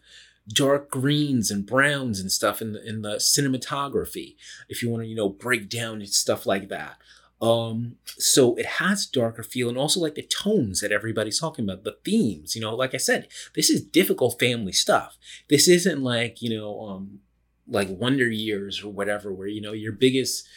dark 0.47 0.89
greens 0.89 1.51
and 1.51 1.65
browns 1.65 2.21
and 2.21 2.31
stuff 2.31 2.61
in 2.61 2.71
the 2.71 2.87
in 2.87 3.01
the 3.01 3.15
cinematography, 3.15 4.35
if 4.69 4.81
you 4.81 4.89
want 4.89 5.03
to, 5.03 5.07
you 5.07 5.15
know, 5.15 5.27
break 5.27 5.67
down 5.69 6.05
stuff 6.05 6.45
like 6.45 6.69
that. 6.69 6.97
Um, 7.41 7.97
so 8.05 8.55
it 8.55 8.65
has 8.65 9.05
darker 9.05 9.43
feel 9.43 9.67
and 9.67 9.77
also 9.77 9.99
like 9.99 10.15
the 10.15 10.21
tones 10.21 10.79
that 10.79 10.93
everybody's 10.93 11.39
talking 11.39 11.65
about, 11.65 11.83
the 11.83 11.97
themes, 12.05 12.55
you 12.55 12.61
know, 12.61 12.73
like 12.73 12.93
I 12.93 12.97
said, 12.97 13.27
this 13.55 13.69
is 13.69 13.81
difficult 13.83 14.39
family 14.39 14.71
stuff. 14.71 15.17
This 15.49 15.67
isn't 15.67 16.01
like, 16.01 16.41
you 16.41 16.57
know, 16.57 16.79
um, 16.87 17.19
like 17.67 17.89
Wonder 17.89 18.29
Years 18.29 18.81
or 18.81 18.91
whatever, 18.93 19.33
where, 19.33 19.47
you 19.47 19.59
know, 19.59 19.73
your 19.73 19.91
biggest 19.91 20.47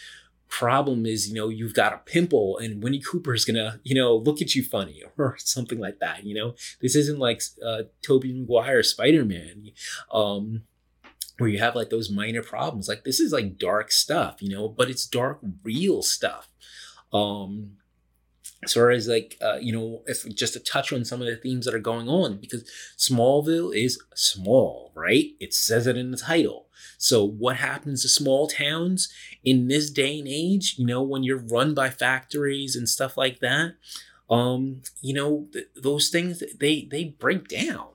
problem 0.48 1.06
is, 1.06 1.28
you 1.28 1.34
know, 1.34 1.48
you've 1.48 1.74
got 1.74 1.92
a 1.92 1.98
pimple 1.98 2.58
and 2.58 2.82
Winnie 2.82 3.00
Cooper 3.00 3.34
is 3.34 3.44
gonna, 3.44 3.80
you 3.84 3.94
know, 3.94 4.16
look 4.16 4.40
at 4.40 4.54
you 4.54 4.62
funny 4.62 5.02
or 5.18 5.36
something 5.38 5.78
like 5.78 5.98
that. 6.00 6.24
You 6.24 6.34
know, 6.34 6.54
this 6.80 6.96
isn't 6.96 7.18
like 7.18 7.42
uh, 7.64 7.82
Tobey 8.02 8.32
Maguire 8.32 8.82
Spider 8.82 9.24
Man, 9.24 9.70
um, 10.12 10.62
where 11.38 11.48
you 11.48 11.58
have 11.58 11.76
like 11.76 11.90
those 11.90 12.10
minor 12.10 12.42
problems. 12.42 12.88
Like 12.88 13.04
this 13.04 13.20
is 13.20 13.32
like 13.32 13.58
dark 13.58 13.92
stuff, 13.92 14.42
you 14.42 14.50
know, 14.50 14.68
but 14.68 14.90
it's 14.90 15.06
dark, 15.06 15.38
real 15.62 16.02
stuff. 16.02 16.48
Um, 17.12 17.77
as 18.64 18.72
far 18.72 18.90
as 18.90 19.08
like 19.08 19.36
uh, 19.40 19.58
you 19.60 19.72
know 19.72 20.02
if 20.06 20.24
just 20.34 20.54
to 20.54 20.60
touch 20.60 20.92
on 20.92 21.04
some 21.04 21.20
of 21.20 21.26
the 21.26 21.36
themes 21.36 21.64
that 21.64 21.74
are 21.74 21.78
going 21.78 22.08
on 22.08 22.38
because 22.38 22.68
smallville 22.96 23.74
is 23.74 24.00
small 24.14 24.92
right? 24.94 25.26
It 25.38 25.54
says 25.54 25.86
it 25.86 25.96
in 25.96 26.10
the 26.10 26.16
title. 26.16 26.66
So 26.98 27.24
what 27.24 27.58
happens 27.58 28.02
to 28.02 28.08
small 28.08 28.48
towns 28.48 29.08
in 29.44 29.68
this 29.68 29.90
day 29.90 30.18
and 30.18 30.28
age 30.28 30.74
you 30.78 30.86
know 30.86 31.02
when 31.02 31.22
you're 31.22 31.38
run 31.38 31.74
by 31.74 31.90
factories 31.90 32.74
and 32.74 32.88
stuff 32.88 33.16
like 33.16 33.38
that 33.40 33.74
um 34.28 34.82
you 35.00 35.14
know 35.14 35.46
th- 35.52 35.68
those 35.76 36.08
things 36.10 36.42
they 36.58 36.86
they 36.90 37.04
break 37.04 37.48
down 37.48 37.88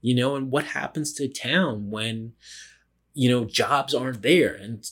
you 0.00 0.14
know 0.14 0.36
and 0.36 0.50
what 0.50 0.64
happens 0.66 1.12
to 1.12 1.28
town 1.28 1.90
when 1.90 2.32
you 3.14 3.30
know 3.30 3.44
jobs 3.44 3.94
aren't 3.94 4.22
there? 4.22 4.54
And 4.54 4.84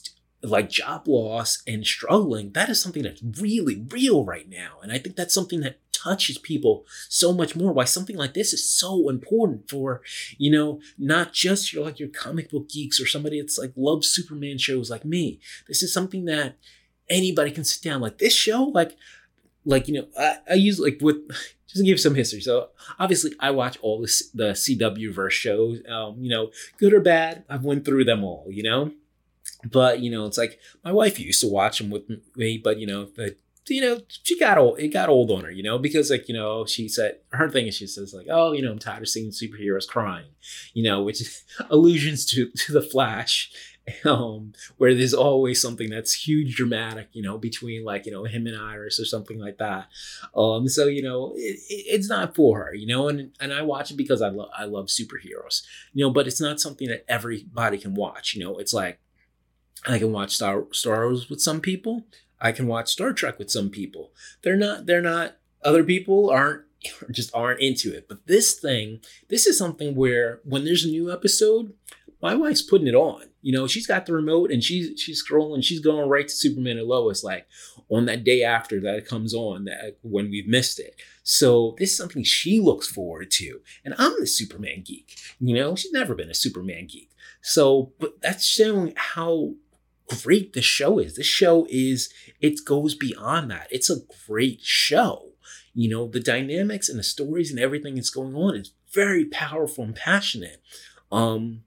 like 0.43 0.69
job 0.69 1.07
loss 1.07 1.63
and 1.65 1.85
struggling, 1.85 2.51
that 2.51 2.69
is 2.69 2.81
something 2.81 3.03
that's 3.03 3.23
really 3.39 3.85
real 3.89 4.25
right 4.25 4.49
now. 4.49 4.79
And 4.81 4.91
I 4.91 4.97
think 4.97 5.15
that's 5.15 5.33
something 5.33 5.61
that 5.61 5.79
touches 5.93 6.37
people 6.37 6.85
so 7.07 7.33
much 7.33 7.55
more. 7.55 7.71
Why 7.71 7.85
something 7.85 8.17
like 8.17 8.33
this 8.33 8.51
is 8.51 8.69
so 8.69 9.09
important 9.09 9.69
for, 9.69 10.01
you 10.37 10.51
know, 10.51 10.81
not 10.97 11.33
just 11.33 11.71
your 11.71 11.85
like 11.85 11.99
your 11.99 12.09
comic 12.09 12.51
book 12.51 12.69
geeks 12.69 12.99
or 12.99 13.07
somebody 13.07 13.39
that's 13.39 13.57
like 13.57 13.71
loves 13.75 14.09
Superman 14.09 14.57
shows 14.57 14.89
like 14.89 15.05
me. 15.05 15.39
This 15.67 15.81
is 15.81 15.93
something 15.93 16.25
that 16.25 16.57
anybody 17.09 17.51
can 17.51 17.63
sit 17.63 17.81
down 17.81 18.01
like 18.01 18.17
this 18.17 18.33
show, 18.33 18.63
like 18.65 18.97
like 19.65 19.87
you 19.87 19.93
know, 19.95 20.07
I, 20.17 20.37
I 20.51 20.53
use 20.55 20.79
like 20.79 20.99
with 21.01 21.27
just 21.67 21.77
to 21.77 21.83
give 21.83 21.99
some 21.99 22.15
history. 22.15 22.41
So 22.41 22.69
obviously, 22.99 23.31
I 23.39 23.51
watch 23.51 23.77
all 23.81 24.01
the 24.01 24.11
the 24.33 24.49
CW 24.51 25.13
verse 25.13 25.33
shows. 25.33 25.79
Um, 25.87 26.17
you 26.19 26.29
know, 26.29 26.51
good 26.77 26.93
or 26.93 26.99
bad, 26.99 27.45
I've 27.49 27.63
went 27.63 27.85
through 27.85 28.05
them 28.05 28.23
all. 28.23 28.47
You 28.49 28.63
know, 28.63 28.91
but 29.63 29.99
you 29.99 30.11
know, 30.11 30.25
it's 30.25 30.37
like 30.37 30.59
my 30.83 30.91
wife 30.91 31.19
used 31.19 31.41
to 31.41 31.47
watch 31.47 31.79
them 31.79 31.89
with 31.89 32.03
me, 32.35 32.59
but 32.63 32.79
you 32.79 32.87
know, 32.87 33.05
the, 33.05 33.35
you 33.67 33.81
know, 33.81 34.01
she 34.23 34.37
got 34.37 34.57
old. 34.57 34.79
It 34.79 34.89
got 34.89 35.09
old 35.09 35.31
on 35.31 35.45
her, 35.45 35.51
you 35.51 35.63
know, 35.63 35.77
because 35.77 36.09
like 36.09 36.27
you 36.27 36.33
know, 36.33 36.65
she 36.65 36.89
said 36.89 37.19
her 37.31 37.49
thing 37.49 37.67
is 37.67 37.75
she 37.75 37.87
says 37.87 38.13
like, 38.13 38.27
oh, 38.29 38.51
you 38.51 38.61
know, 38.61 38.71
I'm 38.71 38.79
tired 38.79 39.03
of 39.03 39.09
seeing 39.09 39.31
superheroes 39.31 39.87
crying, 39.87 40.31
you 40.73 40.83
know, 40.83 41.01
which 41.01 41.21
allusions 41.69 42.25
to 42.27 42.49
to 42.49 42.73
the 42.73 42.81
Flash, 42.81 43.51
um, 44.05 44.53
where 44.77 44.93
there's 44.93 45.13
always 45.13 45.61
something 45.61 45.89
that's 45.89 46.27
huge 46.27 46.55
dramatic, 46.55 47.09
you 47.13 47.23
know, 47.23 47.37
between 47.37 47.85
like 47.85 48.05
you 48.05 48.11
know 48.11 48.25
him 48.25 48.47
and 48.47 48.57
Iris 48.57 48.99
or 48.99 49.05
something 49.05 49.39
like 49.39 49.59
that. 49.59 49.87
Um, 50.35 50.67
so 50.67 50.87
you 50.87 51.01
know, 51.01 51.33
it, 51.35 51.59
it, 51.69 51.85
it's 51.87 52.09
not 52.09 52.35
for 52.35 52.65
her, 52.65 52.73
you 52.73 52.87
know, 52.87 53.07
and 53.07 53.31
and 53.39 53.53
I 53.53 53.61
watch 53.61 53.91
it 53.91 53.97
because 53.97 54.21
I 54.21 54.29
love 54.29 54.49
I 54.57 54.65
love 54.65 54.87
superheroes, 54.87 55.63
you 55.93 56.03
know, 56.03 56.11
but 56.11 56.27
it's 56.27 56.41
not 56.41 56.59
something 56.59 56.89
that 56.89 57.05
everybody 57.07 57.77
can 57.77 57.93
watch, 57.93 58.33
you 58.33 58.43
know. 58.43 58.57
It's 58.57 58.73
like 58.73 58.99
I 59.85 59.99
can 59.99 60.11
watch 60.11 60.35
Star 60.35 60.65
Star 60.71 61.05
Wars 61.05 61.29
with 61.29 61.41
some 61.41 61.61
people. 61.61 62.05
I 62.39 62.51
can 62.51 62.67
watch 62.67 62.89
Star 62.89 63.13
Trek 63.13 63.39
with 63.39 63.51
some 63.51 63.69
people. 63.69 64.11
They're 64.41 64.57
not 64.57 64.85
they're 64.85 65.01
not 65.01 65.37
other 65.63 65.83
people 65.83 66.29
aren't 66.29 66.63
just 67.11 67.33
aren't 67.33 67.61
into 67.61 67.95
it. 67.95 68.07
But 68.07 68.27
this 68.27 68.53
thing, 68.53 68.99
this 69.29 69.45
is 69.47 69.57
something 69.57 69.95
where 69.95 70.41
when 70.43 70.65
there's 70.65 70.85
a 70.85 70.89
new 70.89 71.11
episode, 71.11 71.73
my 72.21 72.35
wife's 72.35 72.61
putting 72.61 72.87
it 72.87 72.95
on. 72.95 73.23
You 73.41 73.51
know, 73.51 73.67
she's 73.67 73.87
got 73.87 74.05
the 74.05 74.13
remote 74.13 74.51
and 74.51 74.63
she's 74.63 74.99
she's 74.99 75.23
scrolling, 75.23 75.63
she's 75.63 75.81
going 75.81 76.09
right 76.09 76.27
to 76.27 76.33
Superman 76.33 76.77
and 76.77 76.87
Lois 76.87 77.23
like 77.23 77.47
on 77.89 78.05
that 78.05 78.23
day 78.23 78.43
after 78.43 78.79
that 78.81 78.95
it 78.95 79.07
comes 79.07 79.33
on 79.33 79.65
that 79.65 79.97
when 80.01 80.29
we've 80.29 80.47
missed 80.47 80.79
it. 80.79 80.95
So 81.23 81.75
this 81.77 81.91
is 81.91 81.97
something 81.97 82.23
she 82.23 82.59
looks 82.59 82.87
forward 82.87 83.31
to. 83.31 83.59
And 83.83 83.93
I'm 83.97 84.13
the 84.19 84.27
Superman 84.27 84.83
geek. 84.85 85.17
You 85.39 85.55
know, 85.55 85.75
she's 85.75 85.91
never 85.91 86.15
been 86.15 86.29
a 86.29 86.33
Superman 86.33 86.87
geek. 86.87 87.11
So, 87.41 87.91
but 87.99 88.21
that's 88.21 88.45
showing 88.45 88.93
how 88.95 89.55
great 90.21 90.53
this 90.53 90.65
show 90.65 90.99
is. 90.99 91.15
This 91.15 91.25
show 91.25 91.67
is, 91.69 92.13
it 92.41 92.65
goes 92.65 92.95
beyond 92.95 93.51
that. 93.51 93.67
It's 93.71 93.89
a 93.89 94.01
great 94.27 94.61
show. 94.61 95.29
You 95.73 95.89
know, 95.89 96.07
the 96.07 96.19
dynamics 96.19 96.89
and 96.89 96.99
the 96.99 97.03
stories 97.03 97.51
and 97.51 97.59
everything 97.59 97.95
that's 97.95 98.09
going 98.09 98.35
on 98.35 98.55
is 98.55 98.71
very 98.91 99.25
powerful 99.25 99.83
and 99.83 99.95
passionate. 99.95 100.61
Um, 101.11 101.63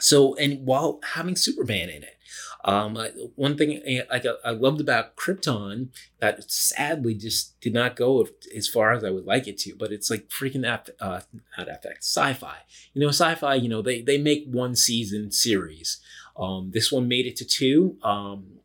so, 0.00 0.34
and 0.36 0.66
while 0.66 1.00
having 1.14 1.36
Superman 1.36 1.88
in 1.88 2.02
it, 2.02 2.16
um, 2.64 2.98
one 3.36 3.58
thing 3.58 4.02
I, 4.10 4.22
I 4.42 4.50
loved 4.50 4.80
about 4.80 5.16
Krypton 5.16 5.88
that 6.20 6.50
sadly 6.50 7.14
just 7.14 7.60
did 7.60 7.74
not 7.74 7.94
go 7.94 8.26
as 8.56 8.68
far 8.68 8.92
as 8.92 9.04
I 9.04 9.10
would 9.10 9.26
like 9.26 9.46
it 9.46 9.58
to, 9.58 9.76
but 9.76 9.92
it's 9.92 10.10
like 10.10 10.30
freaking 10.30 10.66
F, 10.66 10.88
uh, 10.98 11.20
not 11.58 11.68
FX, 11.68 11.98
sci-fi. 12.00 12.56
You 12.94 13.02
know, 13.02 13.08
sci-fi. 13.08 13.56
You 13.56 13.68
know, 13.68 13.82
they 13.82 14.00
they 14.00 14.16
make 14.16 14.46
one 14.46 14.76
season 14.76 15.30
series. 15.30 16.00
Um, 16.36 16.70
this 16.72 16.90
one 16.90 17.08
made 17.08 17.26
it 17.26 17.36
to 17.36 17.44
two. 17.44 17.96
Um, 18.02 18.60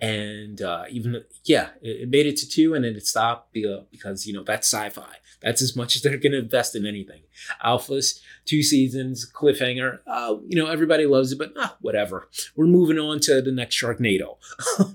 and 0.00 0.60
uh, 0.60 0.84
even 0.90 1.24
yeah, 1.44 1.70
it, 1.80 2.02
it, 2.02 2.08
made 2.10 2.26
it 2.26 2.36
to 2.38 2.48
two, 2.48 2.74
and 2.74 2.84
then 2.84 2.94
it 2.94 3.06
stopped 3.06 3.52
because 3.52 4.26
you 4.26 4.34
know 4.34 4.42
that's 4.42 4.72
sci-fi. 4.72 5.16
That's 5.40 5.62
as 5.62 5.76
much 5.76 5.94
as 5.94 6.02
they're 6.02 6.16
going 6.16 6.32
to 6.32 6.38
invest 6.38 6.74
in 6.74 6.86
anything. 6.86 7.22
Alphas, 7.64 8.20
two 8.44 8.62
seasons, 8.62 9.30
cliffhanger. 9.30 10.00
Uh, 10.06 10.36
you 10.46 10.56
know, 10.56 10.66
everybody 10.66 11.06
loves 11.06 11.32
it, 11.32 11.38
but 11.38 11.52
ah, 11.56 11.76
whatever. 11.80 12.28
We're 12.56 12.66
moving 12.66 12.98
on 12.98 13.20
to 13.20 13.40
the 13.40 13.52
next 13.52 13.80
Sharknado. 13.80 14.36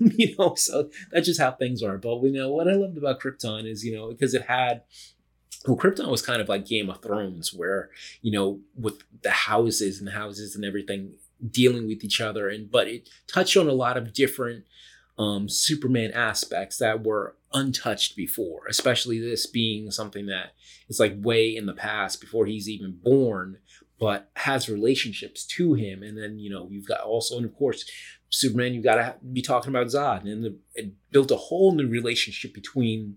you 0.00 0.34
know, 0.38 0.54
so 0.54 0.90
that's 1.10 1.26
just 1.26 1.40
how 1.40 1.52
things 1.52 1.82
are. 1.82 1.98
But 1.98 2.18
we 2.18 2.30
know 2.30 2.50
what 2.50 2.68
I 2.68 2.72
loved 2.72 2.98
about 2.98 3.20
Krypton 3.20 3.66
is 3.66 3.84
you 3.84 3.96
know 3.96 4.08
because 4.08 4.34
it 4.34 4.42
had 4.42 4.82
well, 5.66 5.76
Krypton 5.76 6.08
was 6.08 6.22
kind 6.22 6.40
of 6.40 6.48
like 6.48 6.66
Game 6.66 6.88
of 6.88 7.02
Thrones, 7.02 7.52
where 7.52 7.90
you 8.22 8.32
know, 8.32 8.60
with 8.76 9.02
the 9.22 9.30
houses 9.30 9.98
and 9.98 10.06
the 10.06 10.12
houses 10.12 10.54
and 10.54 10.64
everything 10.64 11.14
dealing 11.48 11.86
with 11.86 12.04
each 12.04 12.20
other, 12.20 12.48
and 12.48 12.70
but 12.70 12.88
it 12.88 13.08
touched 13.26 13.56
on 13.56 13.68
a 13.68 13.72
lot 13.72 13.96
of 13.96 14.12
different 14.12 14.64
um, 15.18 15.48
Superman 15.48 16.12
aspects 16.12 16.78
that 16.78 17.04
were 17.04 17.36
untouched 17.52 18.16
before. 18.16 18.62
Especially 18.68 19.18
this 19.18 19.46
being 19.46 19.90
something 19.90 20.26
that 20.26 20.52
is 20.88 21.00
like 21.00 21.14
way 21.18 21.54
in 21.54 21.66
the 21.66 21.72
past 21.72 22.20
before 22.20 22.46
he's 22.46 22.68
even 22.68 22.98
born, 23.02 23.58
but 23.98 24.30
has 24.36 24.68
relationships 24.68 25.44
to 25.46 25.74
him. 25.74 26.02
And 26.02 26.16
then 26.16 26.38
you 26.38 26.50
know 26.50 26.68
you've 26.70 26.88
got 26.88 27.00
also, 27.00 27.36
and 27.36 27.46
of 27.46 27.54
course, 27.54 27.84
Superman. 28.30 28.74
You've 28.74 28.84
got 28.84 28.96
to 28.96 29.16
be 29.32 29.42
talking 29.42 29.70
about 29.70 29.88
Zod, 29.88 30.22
and 30.22 30.44
the, 30.44 30.56
it 30.74 30.92
built 31.10 31.30
a 31.30 31.36
whole 31.36 31.72
new 31.72 31.88
relationship 31.88 32.54
between 32.54 33.16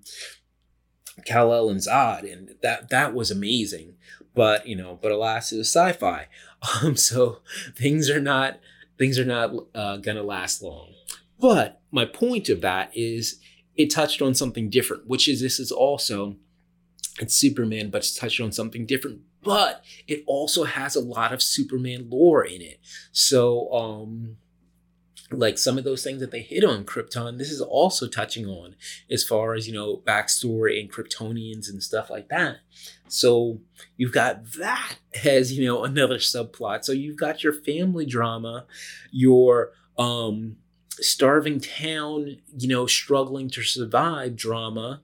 Kal-El 1.25 1.69
and 1.69 1.79
Zod, 1.79 2.31
and 2.31 2.55
that 2.62 2.89
that 2.89 3.13
was 3.13 3.31
amazing. 3.31 3.95
But 4.36 4.67
you 4.67 4.76
know, 4.76 4.98
but 5.02 5.12
alas, 5.12 5.52
it 5.52 5.58
was 5.58 5.69
sci-fi, 5.69 6.28
um, 6.84 6.96
so 6.96 7.39
things 7.76 8.10
are 8.10 8.22
not 8.22 8.60
things 8.98 9.19
are 9.19 9.26
not 9.26 9.52
uh, 9.76 9.98
gonna 9.98 10.24
last 10.24 10.62
long. 10.62 10.93
But 11.39 11.82
my 11.91 12.06
point 12.06 12.50
of 12.50 12.62
that 12.62 12.91
is 12.96 13.39
it 13.76 13.91
touched 13.91 14.22
on 14.22 14.34
something 14.34 14.69
different, 14.69 15.08
which 15.08 15.28
is 15.28 15.41
this 15.41 15.60
is 15.60 15.72
also 15.72 16.36
it's 17.19 17.36
Superman, 17.36 17.89
but 17.89 18.00
it's 18.00 18.15
touched 18.15 18.41
on 18.41 18.52
something 18.52 18.86
different. 18.86 19.22
But 19.43 19.84
it 20.08 20.24
also 20.26 20.63
has 20.63 20.96
a 20.96 21.02
lot 21.02 21.34
of 21.34 21.43
Superman 21.43 22.08
lore 22.10 22.43
in 22.43 22.62
it. 22.62 22.80
So 23.12 23.72
um 23.74 24.38
like 25.38 25.58
some 25.58 25.78
of 25.78 25.84
those 25.84 26.04
things 26.04 26.19
that 26.22 26.32
they 26.32 26.41
hit 26.41 26.63
on 26.63 26.86
Krypton, 26.86 27.38
this 27.38 27.52
is 27.52 27.62
also 27.62 28.08
touching 28.08 28.48
on 28.48 28.76
as 29.10 29.24
far 29.24 29.54
as, 29.54 29.67
you 29.67 29.74
know, 29.74 30.02
backstory 30.06 30.80
and 30.80 30.91
Kryptonians 30.91 31.69
and 31.69 31.82
stuff 31.82 32.10
like 32.10 32.30
that. 32.30 32.58
So 33.08 33.60
you've 33.98 34.12
got 34.12 34.54
that 34.54 34.98
as, 35.24 35.54
you 35.54 35.65
know, 35.65 35.84
another 35.84 36.17
subplot. 36.17 36.84
So 36.86 36.91
you've 36.91 37.19
got 37.19 37.43
your 37.43 37.54
family 37.54 38.06
drama, 38.06 38.65
your 39.12 39.72
um 39.98 40.58
starving 41.00 41.60
town, 41.60 42.38
you 42.58 42.67
know, 42.67 42.86
struggling 42.86 43.50
to 43.50 43.63
survive 43.63 44.36
drama, 44.36 45.02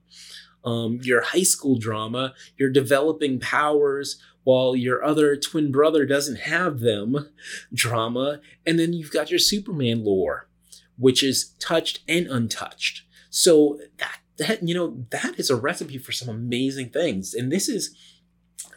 um, 0.63 0.99
your 1.01 1.21
high 1.21 1.43
school 1.43 1.77
drama, 1.77 2.33
your 2.57 2.69
developing 2.69 3.39
powers 3.39 4.21
while 4.49 4.75
your 4.75 5.03
other 5.03 5.35
twin 5.35 5.71
brother 5.71 6.07
doesn't 6.07 6.39
have 6.39 6.79
them 6.79 7.29
drama. 7.71 8.41
And 8.65 8.79
then 8.79 8.93
you've 8.93 9.11
got 9.11 9.29
your 9.29 9.37
Superman 9.37 10.03
lore, 10.03 10.49
which 10.97 11.21
is 11.21 11.53
touched 11.59 11.99
and 12.07 12.25
untouched. 12.25 13.03
So 13.29 13.79
that, 13.99 14.17
that, 14.39 14.67
you 14.67 14.73
know, 14.73 15.05
that 15.11 15.39
is 15.39 15.51
a 15.51 15.55
recipe 15.55 15.99
for 15.99 16.11
some 16.11 16.29
amazing 16.29 16.89
things. 16.89 17.35
And 17.35 17.51
this 17.51 17.69
is, 17.69 17.95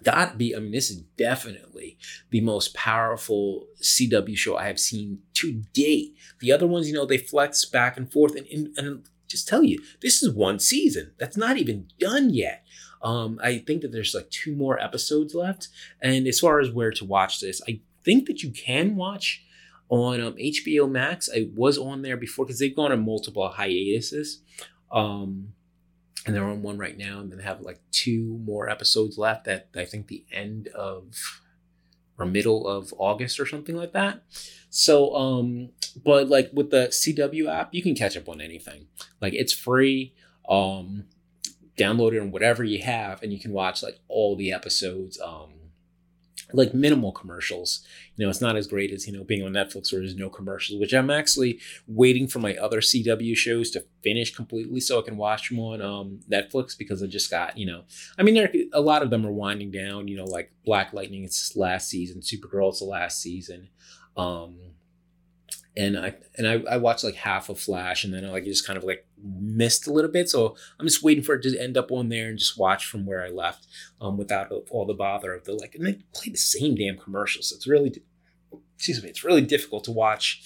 got 0.02 0.36
be, 0.36 0.54
I 0.54 0.58
mean, 0.58 0.72
this 0.72 0.90
is 0.90 1.04
definitely 1.16 1.96
the 2.28 2.42
most 2.42 2.74
powerful 2.74 3.66
CW 3.80 4.36
show 4.36 4.58
I 4.58 4.66
have 4.66 4.78
seen 4.78 5.20
to 5.34 5.62
date. 5.72 6.16
The 6.40 6.52
other 6.52 6.66
ones, 6.66 6.86
you 6.86 6.92
know, 6.92 7.06
they 7.06 7.16
flex 7.16 7.64
back 7.64 7.96
and 7.96 8.12
forth. 8.12 8.36
And, 8.36 8.46
and, 8.48 8.76
and 8.76 9.04
just 9.26 9.48
tell 9.48 9.62
you, 9.62 9.82
this 10.02 10.22
is 10.22 10.34
one 10.34 10.58
season 10.58 11.12
that's 11.16 11.38
not 11.38 11.56
even 11.56 11.88
done 11.98 12.34
yet. 12.34 12.62
Um, 13.02 13.38
I 13.42 13.58
think 13.58 13.82
that 13.82 13.92
there's 13.92 14.14
like 14.14 14.30
two 14.30 14.54
more 14.54 14.78
episodes 14.78 15.34
left. 15.34 15.68
And 16.00 16.26
as 16.26 16.40
far 16.40 16.60
as 16.60 16.70
where 16.70 16.92
to 16.92 17.04
watch 17.04 17.40
this, 17.40 17.60
I 17.68 17.80
think 18.04 18.26
that 18.26 18.42
you 18.42 18.50
can 18.50 18.96
watch 18.96 19.44
on 19.88 20.20
um, 20.20 20.34
HBO 20.34 20.90
Max. 20.90 21.28
I 21.34 21.50
was 21.54 21.76
on 21.78 22.02
there 22.02 22.16
before 22.16 22.44
because 22.44 22.58
they've 22.58 22.74
gone 22.74 22.92
on 22.92 23.04
multiple 23.04 23.48
hiatuses. 23.48 24.40
Um, 24.90 25.54
and 26.24 26.34
they're 26.34 26.44
on 26.44 26.62
one 26.62 26.78
right 26.78 26.96
now, 26.96 27.18
and 27.20 27.30
then 27.30 27.38
they 27.38 27.44
have 27.44 27.62
like 27.62 27.80
two 27.90 28.40
more 28.44 28.68
episodes 28.68 29.18
left 29.18 29.48
at 29.48 29.68
I 29.74 29.84
think 29.84 30.06
the 30.06 30.24
end 30.30 30.68
of 30.68 31.42
or 32.18 32.26
middle 32.26 32.68
of 32.68 32.94
August 32.98 33.40
or 33.40 33.46
something 33.46 33.74
like 33.74 33.92
that. 33.92 34.22
So, 34.70 35.14
um, 35.14 35.70
but 36.04 36.28
like 36.28 36.50
with 36.52 36.70
the 36.70 36.88
CW 36.88 37.52
app, 37.52 37.74
you 37.74 37.82
can 37.82 37.94
catch 37.94 38.16
up 38.16 38.28
on 38.28 38.40
anything. 38.40 38.86
Like 39.20 39.34
it's 39.34 39.52
free. 39.52 40.14
Um, 40.48 41.04
download 41.82 42.12
it 42.12 42.20
on 42.20 42.30
whatever 42.30 42.64
you 42.64 42.82
have, 42.82 43.22
and 43.22 43.32
you 43.32 43.40
can 43.40 43.52
watch 43.52 43.82
like 43.82 43.98
all 44.08 44.36
the 44.36 44.52
episodes. 44.52 45.20
Um, 45.20 45.54
like 46.54 46.74
minimal 46.74 47.12
commercials. 47.12 47.84
You 48.16 48.24
know, 48.24 48.30
it's 48.30 48.40
not 48.40 48.56
as 48.56 48.66
great 48.66 48.92
as, 48.92 49.06
you 49.06 49.12
know, 49.12 49.24
being 49.24 49.42
on 49.42 49.52
Netflix 49.52 49.92
where 49.92 50.00
there's 50.00 50.16
no 50.16 50.28
commercials, 50.28 50.80
which 50.80 50.92
I'm 50.92 51.10
actually 51.10 51.60
waiting 51.86 52.28
for 52.28 52.38
my 52.38 52.56
other 52.56 52.80
CW 52.80 53.36
shows 53.36 53.70
to 53.70 53.84
finish 54.02 54.34
completely 54.34 54.80
so 54.80 54.98
I 54.98 55.02
can 55.02 55.16
watch 55.16 55.48
them 55.48 55.58
on 55.60 55.80
um, 55.80 56.20
Netflix 56.30 56.76
because 56.76 57.02
I 57.02 57.06
just 57.06 57.30
got, 57.30 57.56
you 57.56 57.66
know, 57.66 57.84
I 58.18 58.22
mean, 58.22 58.34
there, 58.34 58.52
a 58.72 58.80
lot 58.80 59.02
of 59.02 59.10
them 59.10 59.26
are 59.26 59.32
winding 59.32 59.70
down, 59.70 60.08
you 60.08 60.16
know, 60.16 60.24
like 60.24 60.52
Black 60.64 60.92
Lightning, 60.92 61.24
it's 61.24 61.56
last 61.56 61.88
season, 61.88 62.20
Supergirl, 62.20 62.70
it's 62.70 62.80
the 62.80 62.86
last 62.86 63.20
season. 63.20 63.68
Um, 64.16 64.58
and 65.76 65.98
I 65.98 66.14
and 66.36 66.46
I, 66.46 66.62
I 66.70 66.76
watched 66.76 67.04
like 67.04 67.14
half 67.14 67.48
of 67.48 67.58
Flash, 67.58 68.04
and 68.04 68.12
then 68.12 68.24
I 68.24 68.30
like 68.30 68.44
just 68.44 68.66
kind 68.66 68.76
of 68.76 68.84
like 68.84 69.06
missed 69.22 69.86
a 69.86 69.92
little 69.92 70.10
bit. 70.10 70.28
So 70.28 70.56
I'm 70.78 70.86
just 70.86 71.02
waiting 71.02 71.24
for 71.24 71.34
it 71.34 71.42
to 71.42 71.58
end 71.58 71.76
up 71.76 71.90
on 71.90 72.08
there 72.08 72.28
and 72.28 72.38
just 72.38 72.58
watch 72.58 72.86
from 72.86 73.06
where 73.06 73.24
I 73.24 73.28
left, 73.28 73.66
um, 74.00 74.16
without 74.16 74.52
all 74.70 74.84
the 74.84 74.94
bother 74.94 75.32
of 75.32 75.44
the 75.44 75.54
like. 75.54 75.74
And 75.74 75.86
they 75.86 75.98
play 76.14 76.30
the 76.30 76.36
same 76.36 76.74
damn 76.74 76.98
commercials. 76.98 77.52
It's 77.52 77.66
really, 77.66 78.02
excuse 78.76 79.02
me, 79.02 79.08
it's 79.08 79.24
really 79.24 79.42
difficult 79.42 79.84
to 79.84 79.92
watch 79.92 80.42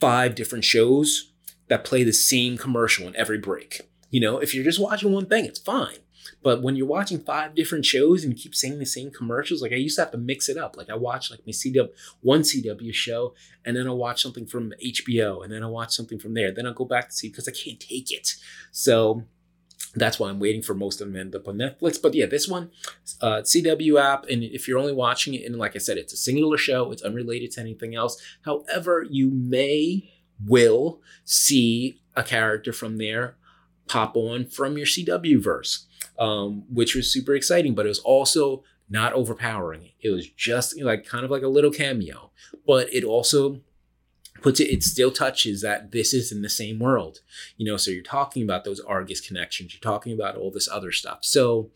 five 0.00 0.34
different 0.34 0.64
shows 0.64 1.32
that 1.68 1.84
play 1.84 2.02
the 2.02 2.12
same 2.12 2.58
commercial 2.58 3.06
in 3.06 3.14
every 3.14 3.38
break. 3.38 3.82
You 4.10 4.20
know, 4.20 4.38
if 4.38 4.54
you're 4.54 4.64
just 4.64 4.80
watching 4.80 5.12
one 5.12 5.26
thing, 5.26 5.44
it's 5.44 5.60
fine. 5.60 5.98
But 6.42 6.62
when 6.62 6.76
you're 6.76 6.86
watching 6.86 7.18
five 7.18 7.54
different 7.54 7.84
shows 7.84 8.24
and 8.24 8.32
you 8.32 8.42
keep 8.42 8.54
seeing 8.54 8.78
the 8.78 8.86
same 8.86 9.10
commercials, 9.10 9.62
like 9.62 9.72
I 9.72 9.76
used 9.76 9.96
to 9.96 10.02
have 10.02 10.12
to 10.12 10.18
mix 10.18 10.48
it 10.48 10.56
up. 10.56 10.76
Like 10.76 10.90
I 10.90 10.94
watch 10.94 11.30
like 11.30 11.40
my 11.46 11.52
CW 11.52 11.90
one 12.20 12.42
CW 12.42 12.94
show, 12.94 13.34
and 13.64 13.76
then 13.76 13.86
I'll 13.86 13.96
watch 13.96 14.22
something 14.22 14.46
from 14.46 14.72
HBO, 14.84 15.42
and 15.42 15.52
then 15.52 15.62
I'll 15.62 15.72
watch 15.72 15.92
something 15.92 16.18
from 16.18 16.34
there. 16.34 16.52
Then 16.52 16.66
I'll 16.66 16.74
go 16.74 16.84
back 16.84 17.08
to 17.08 17.14
see 17.14 17.28
because 17.28 17.48
I 17.48 17.52
can't 17.52 17.80
take 17.80 18.10
it. 18.10 18.34
So 18.70 19.24
that's 19.94 20.20
why 20.20 20.28
I'm 20.28 20.38
waiting 20.38 20.62
for 20.62 20.74
most 20.74 21.00
of 21.00 21.06
them 21.06 21.14
to 21.14 21.20
end 21.20 21.34
up 21.34 21.48
on 21.48 21.56
Netflix. 21.56 22.00
But 22.00 22.14
yeah, 22.14 22.26
this 22.26 22.46
one, 22.46 22.70
uh, 23.20 23.40
CW 23.42 24.00
app, 24.00 24.26
and 24.28 24.42
if 24.42 24.68
you're 24.68 24.78
only 24.78 24.92
watching 24.92 25.34
it, 25.34 25.44
and 25.44 25.56
like 25.56 25.74
I 25.74 25.78
said, 25.78 25.98
it's 25.98 26.12
a 26.12 26.16
singular 26.16 26.58
show, 26.58 26.92
it's 26.92 27.02
unrelated 27.02 27.50
to 27.52 27.60
anything 27.60 27.94
else. 27.94 28.20
However, 28.42 29.04
you 29.08 29.30
may 29.30 30.10
will 30.46 31.00
see 31.24 32.00
a 32.14 32.22
character 32.22 32.72
from 32.72 32.96
there 32.96 33.36
pop 33.88 34.16
on 34.16 34.46
from 34.46 34.76
your 34.76 34.86
CW 34.86 35.42
verse 35.42 35.86
um, 36.18 36.64
which 36.70 36.94
was 36.94 37.12
super 37.12 37.34
exciting, 37.34 37.74
but 37.74 37.86
it 37.86 37.90
was 37.90 37.98
also 38.00 38.62
not 38.88 39.12
overpowering. 39.12 39.90
It 40.00 40.10
was 40.10 40.28
just 40.28 40.80
like 40.80 41.06
kind 41.06 41.24
of 41.24 41.30
like 41.30 41.42
a 41.42 41.48
little 41.48 41.70
cameo, 41.70 42.30
but 42.66 42.92
it 42.92 43.04
also 43.04 43.60
puts 44.42 44.60
it, 44.60 44.70
it 44.70 44.82
still 44.82 45.10
touches 45.10 45.62
that 45.62 45.92
this 45.92 46.12
is 46.12 46.32
in 46.32 46.42
the 46.42 46.48
same 46.48 46.78
world, 46.78 47.20
you 47.56 47.64
know. 47.64 47.76
So 47.76 47.90
you're 47.90 48.02
talking 48.02 48.42
about 48.42 48.64
those 48.64 48.80
Argus 48.80 49.20
connections, 49.20 49.72
you're 49.72 49.80
talking 49.80 50.12
about 50.12 50.36
all 50.36 50.50
this 50.50 50.68
other 50.68 50.92
stuff. 50.92 51.20
So 51.22 51.70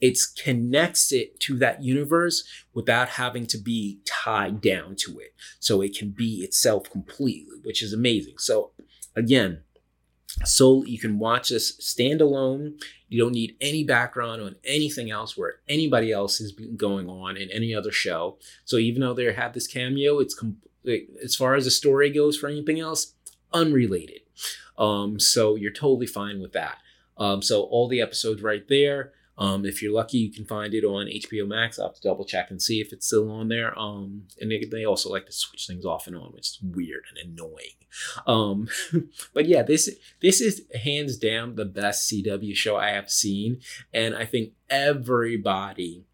it 0.00 0.18
connects 0.42 1.12
it 1.12 1.38
to 1.40 1.58
that 1.58 1.82
universe 1.82 2.44
without 2.72 3.10
having 3.10 3.46
to 3.46 3.58
be 3.58 4.00
tied 4.06 4.60
down 4.60 4.96
to 4.96 5.18
it. 5.18 5.34
So 5.58 5.82
it 5.82 5.96
can 5.96 6.10
be 6.10 6.36
itself 6.36 6.90
completely, 6.90 7.58
which 7.62 7.82
is 7.82 7.92
amazing. 7.92 8.38
So 8.38 8.72
again, 9.14 9.62
so 10.44 10.84
you 10.84 10.98
can 10.98 11.18
watch 11.18 11.48
this 11.48 11.76
standalone. 11.80 12.80
You 13.08 13.22
don't 13.22 13.32
need 13.32 13.56
any 13.60 13.84
background 13.84 14.40
on 14.42 14.56
anything 14.64 15.10
else 15.10 15.36
where 15.36 15.60
anybody 15.68 16.12
else 16.12 16.40
is 16.40 16.52
going 16.76 17.08
on 17.08 17.36
in 17.36 17.50
any 17.50 17.74
other 17.74 17.92
show. 17.92 18.38
So 18.64 18.76
even 18.76 19.00
though 19.00 19.14
they 19.14 19.32
have 19.32 19.52
this 19.52 19.66
cameo, 19.66 20.18
it's 20.18 20.34
com- 20.34 20.58
as 21.22 21.34
far 21.36 21.54
as 21.54 21.64
the 21.64 21.70
story 21.70 22.10
goes 22.10 22.36
for 22.36 22.48
anything 22.48 22.80
else, 22.80 23.14
unrelated. 23.52 24.20
Um, 24.78 25.20
so 25.20 25.56
you're 25.56 25.72
totally 25.72 26.06
fine 26.06 26.40
with 26.40 26.52
that. 26.52 26.78
Um, 27.18 27.42
so 27.42 27.62
all 27.62 27.88
the 27.88 28.00
episodes 28.00 28.42
right 28.42 28.66
there. 28.68 29.12
Um, 29.40 29.64
if 29.64 29.82
you're 29.82 29.92
lucky, 29.92 30.18
you 30.18 30.30
can 30.30 30.44
find 30.44 30.74
it 30.74 30.84
on 30.84 31.06
HBO 31.06 31.48
Max. 31.48 31.78
I'll 31.78 31.88
have 31.88 31.96
to 31.96 32.02
double 32.02 32.26
check 32.26 32.50
and 32.50 32.60
see 32.60 32.80
if 32.80 32.92
it's 32.92 33.06
still 33.06 33.30
on 33.30 33.48
there. 33.48 33.76
Um, 33.76 34.24
and 34.38 34.50
they, 34.50 34.62
they 34.70 34.84
also 34.84 35.08
like 35.08 35.24
to 35.26 35.32
switch 35.32 35.66
things 35.66 35.86
off 35.86 36.06
and 36.06 36.14
on, 36.14 36.32
which 36.32 36.48
is 36.48 36.58
weird 36.62 37.04
and 37.08 37.32
annoying. 37.32 37.80
Um, 38.26 38.68
but 39.34 39.46
yeah, 39.46 39.62
this 39.62 39.88
this 40.20 40.42
is 40.42 40.62
hands 40.84 41.16
down 41.16 41.56
the 41.56 41.64
best 41.64 42.10
CW 42.12 42.54
show 42.54 42.76
I 42.76 42.90
have 42.90 43.10
seen, 43.10 43.60
and 43.92 44.14
I 44.14 44.26
think 44.26 44.52
everybody 44.68 46.04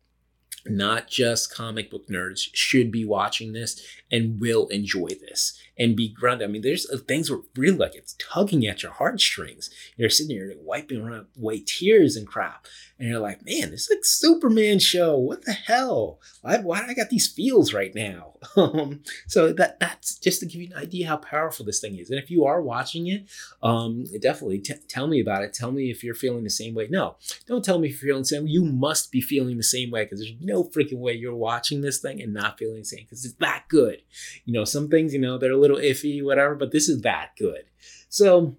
not 0.68 1.08
just 1.08 1.54
comic 1.54 1.90
book 1.90 2.08
nerds 2.08 2.48
should 2.52 2.90
be 2.90 3.04
watching 3.04 3.52
this 3.52 3.80
and 4.10 4.40
will 4.40 4.66
enjoy 4.68 5.08
this 5.08 5.58
and 5.78 5.96
be 5.96 6.08
grounded. 6.08 6.48
I 6.48 6.52
mean, 6.52 6.62
there's 6.62 6.88
uh, 6.90 6.98
things 6.98 7.30
where 7.30 7.40
really 7.56 7.76
like 7.76 7.94
it's 7.94 8.16
tugging 8.18 8.66
at 8.66 8.82
your 8.82 8.92
heartstrings. 8.92 9.70
You're 9.96 10.10
sitting 10.10 10.36
here 10.36 10.54
wiping 10.58 11.26
away 11.36 11.60
tears 11.60 12.16
and 12.16 12.26
crap. 12.26 12.66
And 12.98 13.10
you're 13.10 13.20
like, 13.20 13.44
man, 13.44 13.70
this 13.70 13.82
is 13.82 13.90
like 13.90 14.04
Superman 14.04 14.78
show. 14.78 15.18
What 15.18 15.44
the 15.44 15.52
hell? 15.52 16.18
Why, 16.40 16.58
why 16.58 16.80
do 16.80 16.86
I 16.88 16.94
got 16.94 17.10
these 17.10 17.30
feels 17.30 17.72
right 17.72 17.94
now? 17.94 18.32
Um, 18.56 19.02
so 19.26 19.52
that 19.52 19.78
that's 19.80 20.18
just 20.18 20.40
to 20.40 20.46
give 20.46 20.62
you 20.62 20.68
an 20.68 20.82
idea 20.82 21.08
how 21.08 21.18
powerful 21.18 21.66
this 21.66 21.80
thing 21.80 21.98
is. 21.98 22.10
And 22.10 22.18
if 22.18 22.30
you 22.30 22.44
are 22.46 22.62
watching 22.62 23.06
it, 23.08 23.26
um, 23.62 24.04
definitely 24.20 24.60
t- 24.60 24.74
tell 24.88 25.08
me 25.08 25.20
about 25.20 25.42
it. 25.42 25.52
Tell 25.52 25.72
me 25.72 25.90
if 25.90 26.02
you're 26.02 26.14
feeling 26.14 26.42
the 26.42 26.50
same 26.50 26.74
way. 26.74 26.86
No, 26.88 27.16
don't 27.46 27.64
tell 27.64 27.78
me 27.78 27.88
if 27.88 28.00
you're 28.00 28.10
feeling 28.10 28.22
the 28.22 28.28
same 28.28 28.44
way. 28.44 28.50
You 28.50 28.64
must 28.64 29.12
be 29.12 29.20
feeling 29.20 29.56
the 29.56 29.62
same 29.62 29.90
way 29.90 30.04
because 30.04 30.20
there's 30.20 30.34
no 30.40 30.64
freaking 30.64 31.00
way 31.00 31.12
you're 31.12 31.34
watching 31.34 31.80
this 31.80 31.98
thing 31.98 32.22
and 32.22 32.32
not 32.32 32.58
feeling 32.58 32.78
the 32.78 32.84
same 32.84 33.00
because 33.02 33.24
it's 33.24 33.34
that 33.36 33.64
good. 33.68 34.00
You 34.44 34.54
know, 34.54 34.64
some 34.64 34.88
things, 34.88 35.12
you 35.12 35.20
know, 35.20 35.36
they're 35.38 35.52
a 35.52 35.58
little 35.58 35.78
iffy, 35.78 36.24
whatever, 36.24 36.54
but 36.54 36.72
this 36.72 36.88
is 36.88 37.02
that 37.02 37.32
good. 37.38 37.64
So, 38.08 38.56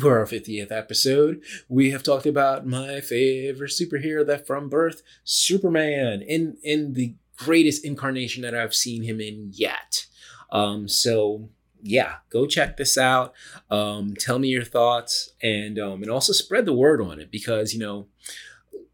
for 0.00 0.18
our 0.18 0.24
50th 0.24 0.72
episode, 0.72 1.42
we 1.68 1.90
have 1.90 2.02
talked 2.02 2.26
about 2.26 2.66
my 2.66 3.00
favorite 3.00 3.70
superhero 3.70 4.26
that 4.26 4.46
from 4.46 4.68
birth, 4.68 5.02
Superman, 5.24 6.22
in 6.22 6.56
in 6.62 6.94
the 6.94 7.14
greatest 7.36 7.84
incarnation 7.84 8.42
that 8.42 8.54
I've 8.54 8.74
seen 8.74 9.02
him 9.02 9.20
in 9.20 9.50
yet. 9.52 10.06
Um, 10.50 10.88
so 10.88 11.50
yeah, 11.82 12.16
go 12.30 12.46
check 12.46 12.76
this 12.76 12.96
out. 12.96 13.34
Um, 13.70 14.14
tell 14.14 14.38
me 14.38 14.48
your 14.48 14.64
thoughts 14.64 15.30
and 15.42 15.78
um, 15.78 16.02
and 16.02 16.10
also 16.10 16.32
spread 16.32 16.64
the 16.64 16.72
word 16.72 17.00
on 17.00 17.20
it 17.20 17.30
because 17.30 17.74
you 17.74 17.80
know, 17.80 18.06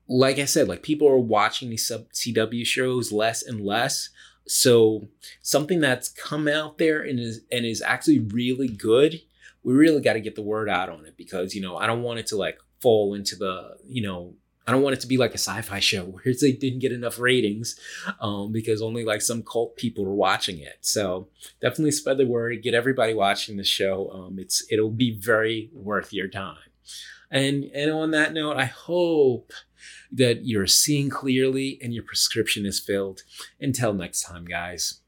like 0.08 0.38
I 0.38 0.46
said, 0.46 0.68
like 0.68 0.82
people 0.82 1.08
are 1.08 1.18
watching 1.18 1.70
these 1.70 1.86
sub 1.86 2.10
CW 2.12 2.66
shows 2.66 3.12
less 3.12 3.42
and 3.42 3.60
less. 3.60 4.08
So 4.46 5.08
something 5.42 5.80
that's 5.80 6.08
come 6.08 6.48
out 6.48 6.78
there 6.78 7.02
and 7.02 7.20
is 7.20 7.42
and 7.52 7.66
is 7.66 7.82
actually 7.82 8.18
really 8.18 8.68
good 8.68 9.20
we 9.62 9.74
really 9.74 10.00
got 10.00 10.14
to 10.14 10.20
get 10.20 10.34
the 10.34 10.42
word 10.42 10.68
out 10.68 10.88
on 10.88 11.04
it 11.06 11.16
because 11.16 11.54
you 11.54 11.60
know 11.60 11.76
I 11.76 11.86
don't 11.86 12.02
want 12.02 12.18
it 12.18 12.26
to 12.28 12.36
like 12.36 12.58
fall 12.80 13.14
into 13.14 13.36
the 13.36 13.76
you 13.86 14.02
know 14.02 14.34
I 14.68 14.72
don't 14.72 14.82
want 14.82 14.92
it 14.92 15.00
to 15.00 15.06
be 15.06 15.16
like 15.16 15.30
a 15.30 15.38
sci-fi 15.38 15.80
show 15.80 16.04
where 16.04 16.34
they 16.38 16.52
didn't 16.52 16.80
get 16.80 16.92
enough 16.92 17.18
ratings 17.18 17.80
um, 18.20 18.52
because 18.52 18.82
only 18.82 19.04
like 19.04 19.22
some 19.22 19.42
cult 19.42 19.76
people 19.76 20.04
are 20.04 20.14
watching 20.14 20.58
it. 20.58 20.76
So 20.82 21.28
definitely 21.62 21.92
spread 21.92 22.18
the 22.18 22.26
word, 22.26 22.62
get 22.62 22.74
everybody 22.74 23.14
watching 23.14 23.56
the 23.56 23.64
show. 23.64 24.10
Um, 24.10 24.38
it's 24.38 24.62
it'll 24.70 24.90
be 24.90 25.18
very 25.18 25.70
worth 25.72 26.12
your 26.12 26.28
time. 26.28 26.58
And 27.30 27.64
and 27.74 27.90
on 27.90 28.10
that 28.12 28.34
note, 28.34 28.56
I 28.56 28.66
hope 28.66 29.52
that 30.12 30.44
you're 30.44 30.66
seeing 30.66 31.08
clearly 31.08 31.78
and 31.82 31.94
your 31.94 32.02
prescription 32.02 32.66
is 32.66 32.78
filled. 32.78 33.22
Until 33.60 33.94
next 33.94 34.22
time, 34.22 34.44
guys. 34.44 35.00